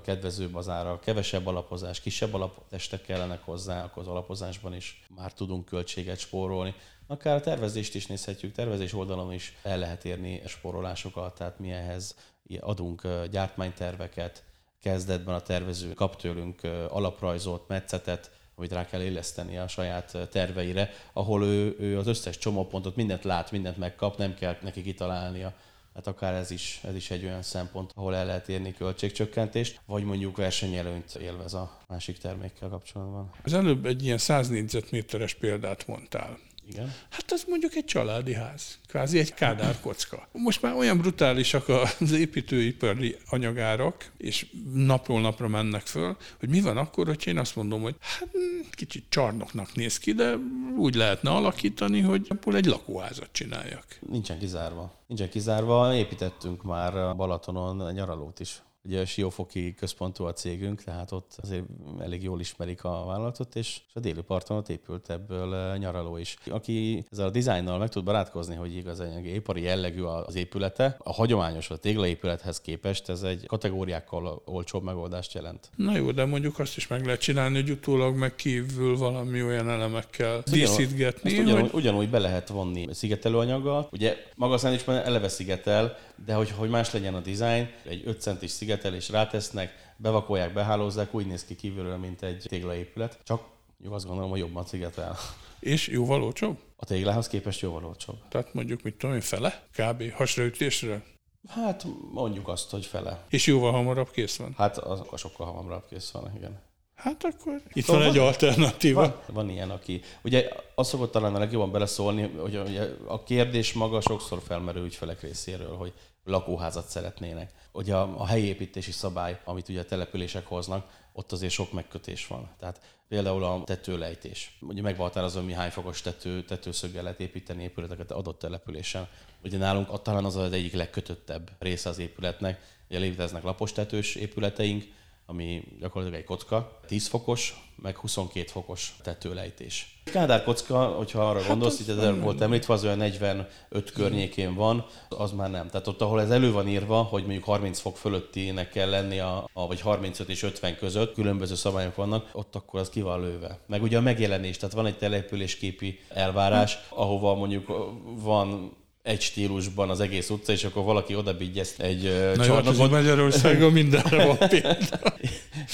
kedvezőbb 0.04 0.56
az 0.56 0.70
ára, 0.70 1.00
kevesebb 1.00 1.48
alapozás, 1.48 2.02
kisebb 2.02 2.34
alaptestek 2.34 3.02
kellenek 3.02 3.40
hozzá, 3.46 3.84
akkor 3.84 4.02
az 4.02 4.10
alapozásban 4.10 4.76
is 4.76 5.04
már 5.16 5.34
tudunk 5.34 5.66
költséget 5.66 6.20
spórolni. 6.20 6.74
Akár 7.12 7.36
a 7.36 7.40
tervezést 7.40 7.96
is 7.96 8.06
nézhetjük, 8.06 8.54
tervezés 8.54 8.94
oldalon 8.94 9.34
is 9.34 9.58
el 9.64 9.78
lehet 9.78 10.06
érni 10.06 10.42
sporolásokat, 10.46 11.38
tehát 11.38 11.60
mi 11.60 11.72
ehhez 11.72 12.16
adunk 12.60 13.08
gyártmányterveket, 13.32 14.44
kezdetben 14.82 15.36
a 15.36 15.42
tervező 15.42 15.94
kap 15.94 16.16
tőlünk 16.16 16.62
alaprajzot, 16.90 17.68
metszetet, 17.68 18.32
amit 18.56 18.72
rá 18.72 18.86
kell 18.86 19.02
éleszteni 19.02 19.58
a 19.58 19.68
saját 19.68 20.18
terveire, 20.32 20.90
ahol 21.14 21.44
ő, 21.44 21.76
ő 21.80 21.98
az 21.98 22.08
összes 22.08 22.38
csomópontot, 22.38 22.96
mindent 22.96 23.24
lát, 23.24 23.52
mindent 23.52 23.78
megkap, 23.78 24.18
nem 24.18 24.34
kell 24.34 24.58
neki 24.62 24.82
kitalálnia. 24.82 25.54
Hát 25.96 26.08
akár 26.08 26.34
ez 26.34 26.52
is, 26.52 26.80
ez 26.84 26.96
is 26.96 27.12
egy 27.12 27.24
olyan 27.26 27.42
szempont, 27.42 27.92
ahol 27.96 28.16
el 28.16 28.26
lehet 28.26 28.50
érni 28.50 28.74
költségcsökkentést, 28.74 29.80
vagy 29.86 30.04
mondjuk 30.04 30.38
versenyelőnyt 30.38 31.16
élvez 31.16 31.54
a 31.54 31.78
másik 31.88 32.18
termékkel 32.18 32.70
kapcsolatban. 32.70 33.32
Az 33.44 33.54
előbb 33.54 33.86
egy 33.86 34.04
ilyen 34.04 34.18
100 34.18 34.50
négyzetméteres 34.50 35.34
példát 35.34 35.88
mondtál. 35.88 36.38
Igen. 36.68 36.94
Hát 37.10 37.32
az 37.32 37.44
mondjuk 37.48 37.76
egy 37.76 37.86
családi 37.86 38.34
ház, 38.34 38.80
kvázi 38.88 39.20
egy 39.20 39.34
kádár 39.34 39.80
kocka. 39.80 40.28
Most 40.32 40.62
már 40.62 40.76
olyan 40.76 40.98
brutálisak 40.98 41.70
az 42.00 42.12
építőipari 42.12 43.18
anyagárak, 43.30 44.12
és 44.18 44.46
napról 44.74 45.22
napra 45.22 45.48
mennek 45.48 45.82
föl, 45.82 46.18
hogy 46.40 46.50
mi 46.50 46.62
van 46.62 46.78
akkor, 46.78 47.08
hogy 47.08 47.28
én 47.28 47.38
azt 47.38 47.56
mondom, 47.56 47.82
hogy 47.82 47.96
hát 48.00 48.30
kicsit 48.72 49.06
csarnoknak 49.10 49.76
néz 49.76 49.98
ki, 49.98 50.12
de 50.14 50.36
úgy 50.78 50.96
lehetne 50.96 51.30
alakítani, 51.30 52.00
hogy 52.02 52.26
abból 52.30 52.56
egy 52.56 52.66
lakóházat 52.66 53.30
csináljak. 53.32 53.86
Nincsen 54.00 54.40
kizárva. 54.40 55.00
Nincsen 55.08 55.30
kizárva. 55.30 55.94
Építettünk 55.96 56.64
már 56.64 57.16
Balatonon 57.16 57.94
nyaralót 57.94 58.40
is 58.40 58.62
Ugye 58.84 59.00
a 59.00 59.06
Siófoki 59.06 59.74
központú 59.74 60.24
a 60.24 60.34
cégünk, 60.34 60.84
tehát 60.84 61.12
ott 61.12 61.32
azért 61.42 61.64
elég 62.00 62.24
jól 62.24 62.40
ismerik 62.40 62.84
a 62.84 63.04
vállalatot, 63.06 63.56
és 63.56 63.82
a 63.94 64.00
déli 64.00 64.22
parton 64.22 64.58
ott 64.58 64.70
épült 64.70 65.10
ebből 65.10 65.56
eh, 65.56 65.78
nyaraló 65.78 66.18
is. 66.18 66.36
Aki 66.46 67.06
ezzel 67.12 67.28
a 67.28 67.30
dizájnnal 67.30 67.78
meg 67.78 67.90
tud 67.90 68.04
barátkozni, 68.04 68.56
hogy 68.56 68.76
igazán 68.76 69.26
ipari 69.26 69.62
jellegű 69.62 70.02
az 70.02 70.36
épülete, 70.36 70.96
a 71.00 71.14
hagyományos, 71.14 71.70
a 71.70 71.78
téglaépülethez 71.78 72.62
képest 72.62 73.10
ez 73.10 73.22
egy 73.22 73.46
kategóriákkal 73.46 74.42
olcsóbb 74.46 74.84
megoldást 74.84 75.34
jelent. 75.34 75.70
Na 75.76 75.98
jó, 75.98 76.12
de 76.12 76.26
mondjuk 76.26 76.60
azt 76.60 76.78
is 76.78 76.88
meg 76.88 77.06
lehet 77.06 77.22
csinálni, 77.22 77.56
hogy 77.56 77.70
utólag 77.70 78.16
meg 78.16 78.36
kívül 78.36 78.98
valami 78.98 79.44
olyan 79.44 79.70
elemekkel 79.70 80.44
díszítgetni. 80.52 81.40
Ugyanúgy, 81.40 81.62
hogy... 81.62 81.74
ugyanúgy 81.74 82.10
be 82.10 82.20
lehet 82.20 82.48
vonni 82.48 82.88
szigetelőanyaggal. 82.92 83.88
Ugye 83.92 84.18
maga 84.36 84.56
a 84.86 84.92
eleve 84.92 85.28
szigetel, 85.28 85.98
de 86.26 86.34
hogy, 86.34 86.52
hogy 86.52 86.70
más 86.70 86.92
legyen 86.92 87.16
a 87.16 87.20
dizájn, 87.20 87.70
egy 87.84 88.02
5 88.06 88.22
centis 88.22 88.52
szigetelés 88.52 89.10
rátesznek, 89.10 89.94
bevakolják, 89.98 90.54
behálózzák, 90.54 91.14
úgy 91.14 91.28
néz 91.28 91.46
ki 91.46 91.56
kívülről, 91.56 91.98
mint 91.98 92.22
egy 92.22 92.46
téglaépület. 92.48 93.20
Csak 93.24 93.44
jó, 93.84 93.94
azt 93.94 94.06
gondolom, 94.06 94.30
hogy 94.30 94.40
jobban 94.40 94.66
szigetel. 94.66 95.18
És 95.60 95.88
jóval 95.88 96.24
olcsóbb? 96.24 96.58
A 96.76 96.86
téglához 96.86 97.28
képest 97.28 97.62
jóval 97.62 97.86
olcsóbb. 97.86 98.18
Tehát 98.30 98.54
mondjuk, 98.54 98.82
mit 98.82 98.96
tudom 98.96 99.16
én, 99.16 99.22
fele? 99.22 99.64
Kb. 99.78 100.12
hasraütésre? 100.12 101.04
Hát 101.48 101.86
mondjuk 102.12 102.48
azt, 102.48 102.70
hogy 102.70 102.86
fele. 102.86 103.26
És 103.30 103.46
jóval 103.46 103.72
hamarabb 103.72 104.12
kész 104.12 104.36
van? 104.36 104.54
Hát 104.58 104.78
az 104.78 105.02
sokkal 105.16 105.54
hamarabb 105.54 105.88
kész 105.90 106.12
van, 106.12 106.32
igen. 106.36 106.60
Hát 106.96 107.24
akkor 107.24 107.62
itt 107.74 107.86
szóval 107.86 108.02
van 108.02 108.12
egy 108.12 108.18
alternatíva. 108.18 109.02
Van, 109.02 109.16
van 109.34 109.50
ilyen, 109.50 109.70
aki... 109.70 110.02
Ugye 110.24 110.50
azt 110.76 110.90
szokott 110.90 111.12
talán 111.12 111.36
a 111.36 111.40
legjobban 111.40 111.72
beleszólni, 111.72 112.22
hogy 112.22 112.58
ugye 112.58 112.88
a 113.08 113.24
kérdés 113.24 113.74
maga 113.74 114.02
sokszor 114.02 114.42
felmerül 114.48 114.86
ügyfelek 114.86 115.22
részéről, 115.22 115.76
hogy 115.76 115.94
lakóházat 116.24 116.88
szeretnének. 116.88 117.52
Ugye 117.72 117.96
a, 117.96 118.20
a 118.20 118.26
helyi 118.26 118.46
építési 118.46 118.92
szabály, 118.92 119.40
amit 119.44 119.70
ugye 119.70 119.80
a 119.80 119.86
települések 119.86 120.46
hoznak, 120.46 121.00
ott 121.14 121.32
azért 121.32 121.52
sok 121.52 121.72
megkötés 121.72 122.28
van. 122.28 122.50
Tehát 122.60 122.82
például 123.08 123.44
a 123.44 123.64
tetőlejtés. 123.64 124.58
Ugye 124.62 124.82
megvaltározom, 124.82 125.44
hogy 125.44 125.52
mi 125.52 125.58
hány 125.58 125.70
fokos 125.70 126.02
tető, 126.02 126.44
tetőszöggel 126.44 127.04
lehet 127.04 127.20
építeni 127.20 127.64
épületeket 127.64 128.12
adott 128.12 128.40
településen. 128.40 129.08
Ugye 129.44 129.58
nálunk 129.58 130.02
talán 130.02 130.26
az 130.26 130.36
az 130.36 130.52
egyik 130.52 130.74
legkötöttebb 130.74 131.52
része 131.60 131.90
az 131.90 132.00
épületnek. 132.00 132.80
Ugye 132.90 133.00
léteznek 133.00 133.44
lapos 133.44 133.72
tetős 133.72 134.16
épületeink, 134.16 134.84
ami 135.32 135.64
gyakorlatilag 135.80 136.22
egy 136.22 136.28
kocka, 136.28 136.80
10 136.88 137.08
fokos, 137.08 137.72
meg 137.76 137.98
22 137.98 138.48
fokos 138.48 138.96
tetőlejtés. 139.04 140.00
Kádár 140.04 140.44
kocka, 140.44 140.86
hogyha 140.86 141.30
arra 141.30 141.40
hát 141.40 141.48
gondolsz, 141.48 141.86
hogy 141.86 141.98
ez 141.98 142.20
volt 142.20 142.42
említve, 142.42 142.74
az 142.74 142.84
olyan 142.84 142.98
45 142.98 143.48
környékén 143.94 144.54
van, 144.54 144.86
az 145.10 145.32
már 145.32 145.50
nem. 145.52 145.68
Tehát 145.68 145.88
ott, 145.88 146.02
ahol 146.02 146.22
ez 146.22 146.30
elő 146.30 146.52
van 146.52 146.68
írva, 146.68 147.02
hogy 147.02 147.22
mondjuk 147.22 147.44
30 147.44 147.80
fok 147.80 147.98
fölöttinek 147.98 148.70
kell 148.70 148.90
lenni, 148.90 149.20
a, 149.20 149.50
a, 149.54 149.68
vagy 149.68 149.82
35 149.82 150.30
és 150.30 150.44
50 150.44 150.76
között, 150.76 151.14
különböző 151.14 151.56
szabályok 151.56 151.96
vannak, 151.96 152.30
ott 152.34 152.56
akkor 152.56 152.80
az 152.80 152.90
ki 152.90 153.02
van 153.02 153.22
lőve. 153.22 153.60
Meg 153.68 153.82
ugye 153.82 153.98
a 153.98 154.02
megjelenés, 154.02 154.58
tehát 154.58 154.76
van 154.76 154.86
egy 154.86 154.98
településképi 154.98 156.00
elvárás, 156.10 156.78
ahova 156.90 157.36
mondjuk 157.36 157.68
van 158.04 158.80
egy 159.04 159.22
stílusban 159.22 159.90
az 159.90 160.00
egész 160.00 160.30
utca, 160.30 160.52
és 160.52 160.64
akkor 160.64 160.84
valaki 160.84 161.16
oda 161.16 161.36
ezt 161.56 161.80
egy 161.80 162.04
Na 162.36 162.46
csarnokot. 162.46 162.80
Jó, 162.80 162.88
Magyarországon 162.88 163.72
mindenre 163.82 164.26
van 164.26 164.38
példa. 164.38 165.16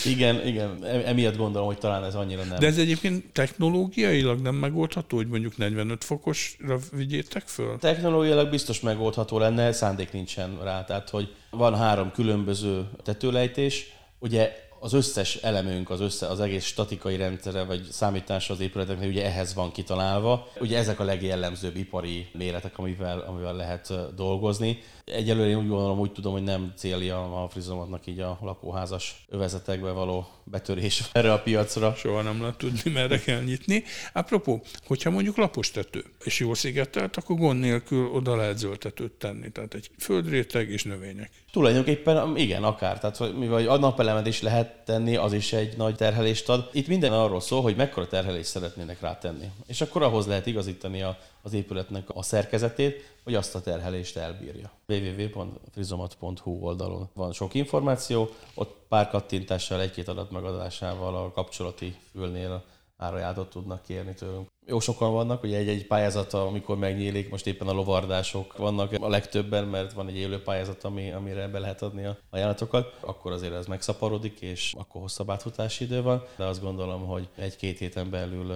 igen, 0.05 0.47
igen, 0.47 0.83
emiatt 0.85 1.37
gondolom, 1.37 1.67
hogy 1.67 1.77
talán 1.77 2.03
ez 2.03 2.15
annyira 2.15 2.43
nem. 2.43 2.59
De 2.59 2.67
ez 2.67 2.77
egyébként 2.77 3.25
technológiailag 3.31 4.39
nem 4.39 4.55
megoldható, 4.55 5.17
hogy 5.17 5.27
mondjuk 5.27 5.57
45 5.57 6.03
fokosra 6.03 6.79
vigyétek 6.91 7.47
föl? 7.47 7.77
Technológiailag 7.79 8.49
biztos 8.49 8.79
megoldható 8.79 9.37
lenne, 9.37 9.71
szándék 9.71 10.11
nincsen 10.11 10.59
rá. 10.63 10.83
Tehát, 10.83 11.09
hogy 11.09 11.33
van 11.49 11.75
három 11.77 12.11
különböző 12.11 12.89
tetőlejtés, 13.03 13.85
ugye 14.19 14.66
az 14.79 14.93
összes 14.93 15.35
elemünk, 15.35 15.89
az, 15.89 15.99
össze, 15.99 16.27
az 16.27 16.39
egész 16.39 16.65
statikai 16.65 17.17
rendszere, 17.17 17.63
vagy 17.63 17.83
számítás 17.91 18.49
az 18.49 18.59
épületeknek 18.59 19.09
ugye 19.09 19.25
ehhez 19.25 19.53
van 19.53 19.71
kitalálva. 19.71 20.47
Ugye 20.59 20.77
ezek 20.77 20.99
a 20.99 21.03
legjellemzőbb 21.03 21.75
ipari 21.75 22.27
méretek, 22.33 22.77
amivel, 22.77 23.19
amivel 23.19 23.55
lehet 23.55 23.93
dolgozni. 24.15 24.79
Egyelőre 25.11 25.49
én 25.49 25.57
úgy 25.57 25.67
gondolom, 25.67 25.99
úgy 25.99 26.11
tudom, 26.11 26.31
hogy 26.31 26.43
nem 26.43 26.73
célja 26.75 27.43
a 27.43 27.49
frizomatnak 27.49 28.07
így 28.07 28.19
a 28.19 28.37
lakóházas 28.41 29.25
övezetekbe 29.29 29.91
való 29.91 30.27
betörés 30.43 31.03
erre 31.11 31.33
a 31.33 31.41
piacra. 31.41 31.93
Soha 31.95 32.21
nem 32.21 32.41
lehet 32.41 32.57
tudni, 32.57 32.91
merre 32.91 33.19
kell 33.19 33.41
nyitni. 33.41 33.83
Apropó, 34.13 34.61
hogyha 34.85 35.09
mondjuk 35.09 35.37
lapos 35.37 35.71
tető, 35.71 36.03
és 36.23 36.39
jól 36.39 36.55
szigetelt, 36.55 37.17
akkor 37.17 37.35
gond 37.35 37.59
nélkül 37.59 38.11
oda 38.11 38.35
lehet 38.35 38.57
zöldtetőt 38.57 39.11
tenni. 39.11 39.51
Tehát 39.51 39.73
egy 39.73 39.89
földréteg 39.97 40.69
és 40.69 40.83
növények. 40.83 41.31
Tulajdonképpen 41.51 42.37
igen, 42.37 42.63
akár. 42.63 42.99
Tehát 42.99 43.37
mivel 43.37 43.67
a 43.67 43.77
napelemet 43.77 44.27
is 44.27 44.41
lehet 44.41 44.83
tenni, 44.85 45.15
az 45.15 45.33
is 45.33 45.53
egy 45.53 45.77
nagy 45.77 45.95
terhelést 45.95 46.49
ad. 46.49 46.69
Itt 46.73 46.87
minden 46.87 47.13
arról 47.13 47.41
szól, 47.41 47.61
hogy 47.61 47.75
mekkora 47.75 48.07
terhelést 48.07 48.49
szeretnének 48.49 49.01
rátenni. 49.01 49.49
És 49.67 49.81
akkor 49.81 50.03
ahhoz 50.03 50.27
lehet 50.27 50.45
igazítani 50.45 51.01
a, 51.01 51.17
az 51.47 51.53
épületnek 51.53 52.09
a 52.13 52.21
szerkezetét, 52.21 53.15
hogy 53.23 53.35
azt 53.35 53.55
a 53.55 53.61
terhelést 53.61 54.17
elbírja. 54.17 54.71
www.frizomat.hu 54.87 56.51
oldalon 56.51 57.09
van 57.13 57.31
sok 57.33 57.53
információ, 57.53 58.29
ott 58.53 58.75
pár 58.87 59.09
kattintással, 59.09 59.81
egy-két 59.81 60.07
adat 60.07 60.31
megadásával 60.31 61.15
a 61.15 61.31
kapcsolati 61.31 61.95
fülnél 62.11 62.63
árajátot 62.97 63.49
tudnak 63.49 63.81
kérni 63.81 64.13
tőlünk. 64.13 64.47
Jó 64.69 64.79
sokan 64.79 65.11
vannak, 65.11 65.43
ugye 65.43 65.57
egy-egy 65.57 65.87
pályázata, 65.87 66.47
amikor 66.47 66.77
megnyílik, 66.77 67.29
most 67.29 67.47
éppen 67.47 67.67
a 67.67 67.71
lovardások 67.71 68.57
vannak 68.57 68.91
a 68.99 69.09
legtöbben, 69.09 69.65
mert 69.65 69.93
van 69.93 70.07
egy 70.07 70.17
élő 70.17 70.41
pályázat, 70.41 70.83
ami, 70.83 71.11
amire 71.11 71.47
be 71.47 71.59
lehet 71.59 71.81
adni 71.81 72.05
a 72.05 72.17
ajánlatokat, 72.29 72.97
akkor 72.99 73.31
azért 73.31 73.53
ez 73.53 73.65
megszaporodik, 73.65 74.39
és 74.41 74.73
akkor 74.77 75.01
hosszabb 75.01 75.29
átfutási 75.29 75.83
idő 75.83 76.01
van, 76.01 76.23
de 76.35 76.43
azt 76.43 76.61
gondolom, 76.61 77.05
hogy 77.05 77.27
egy-két 77.35 77.77
héten 77.77 78.09
belül 78.09 78.51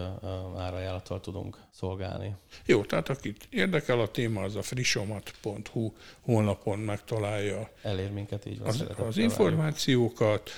árajánlattal 0.58 1.19
tudunk 1.19 1.58
szolgálni. 1.69 2.36
Jó, 2.65 2.84
tehát 2.84 3.10
akit 3.10 3.47
érdekel 3.50 4.00
a 4.00 4.08
téma, 4.08 4.41
az 4.41 4.56
a 4.56 4.62
frissomat.hu 4.62 5.91
honlapon 6.21 6.80
megtalálja 6.80 7.69
Elér 7.82 8.12
minket 8.12 8.45
így 8.45 8.60
van. 8.60 8.67
Az, 8.67 8.86
az 9.08 9.17
információkat, 9.17 10.50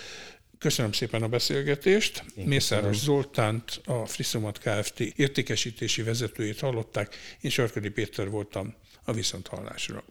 Köszönöm 0.64 0.92
szépen 0.92 1.24
a 1.24 1.28
beszélgetést. 1.28 2.24
Én 2.36 2.48
Mészáros 2.48 2.98
köszönöm. 2.98 3.22
Zoltánt, 3.22 3.82
a 3.86 4.06
Friszomat 4.06 4.58
Kft. 4.58 5.00
értékesítési 5.00 6.02
vezetőjét 6.02 6.60
hallották. 6.60 7.16
Én 7.42 7.52
Sarkadi 7.52 7.90
Péter 7.90 8.30
voltam 8.30 8.74
a 9.04 9.14
Viszonthallásra. 9.14 10.04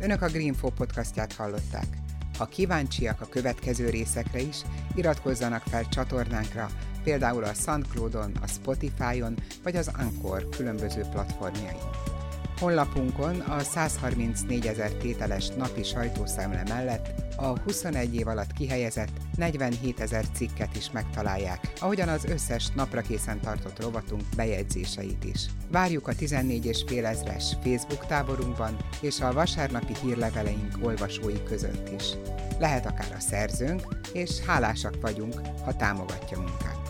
Önök 0.00 0.22
a 0.22 0.28
Greenfo 0.28 0.70
podcastját 0.70 1.32
hallották. 1.32 1.86
Ha 2.38 2.46
kíváncsiak 2.46 3.20
a 3.20 3.28
következő 3.28 3.90
részekre 3.90 4.40
is, 4.40 4.56
iratkozzanak 4.94 5.62
fel 5.62 5.88
csatornánkra, 5.88 6.70
például 7.04 7.44
a 7.44 7.54
SoundCloud-on, 7.54 8.36
a 8.42 8.46
Spotify-on 8.46 9.34
vagy 9.62 9.76
az 9.76 9.90
Anchor 9.98 10.48
különböző 10.48 11.00
platformjain. 11.00 11.76
Honlapunkon 12.60 13.40
a 13.40 13.58
134 13.58 14.66
ezer 14.66 14.92
tételes 14.92 15.48
napi 15.48 15.82
sajtószemle 15.82 16.62
mellett 16.68 17.22
a 17.36 17.58
21 17.58 18.14
év 18.14 18.28
alatt 18.28 18.52
kihelyezett 18.52 19.10
47 19.36 20.00
ezer 20.00 20.24
cikket 20.34 20.76
is 20.76 20.90
megtalálják, 20.90 21.72
ahogyan 21.80 22.08
az 22.08 22.24
összes 22.24 22.68
napra 22.68 23.00
készen 23.00 23.40
tartott 23.40 23.82
rovatunk 23.82 24.22
bejegyzéseit 24.36 25.24
is. 25.24 25.46
Várjuk 25.70 26.08
a 26.08 26.14
14 26.14 26.66
és 26.66 26.84
fél 26.86 27.06
ezres 27.06 27.56
Facebook 27.62 28.06
táborunkban 28.06 28.76
és 29.00 29.20
a 29.20 29.32
vasárnapi 29.32 29.92
hírleveleink 30.02 30.78
olvasói 30.82 31.42
között 31.42 31.88
is. 32.00 32.04
Lehet 32.58 32.86
akár 32.86 33.12
a 33.16 33.20
szerzőnk, 33.20 33.82
és 34.12 34.40
hálásak 34.40 34.94
vagyunk, 35.00 35.40
ha 35.64 35.76
támogatja 35.76 36.38
munkát. 36.38 36.83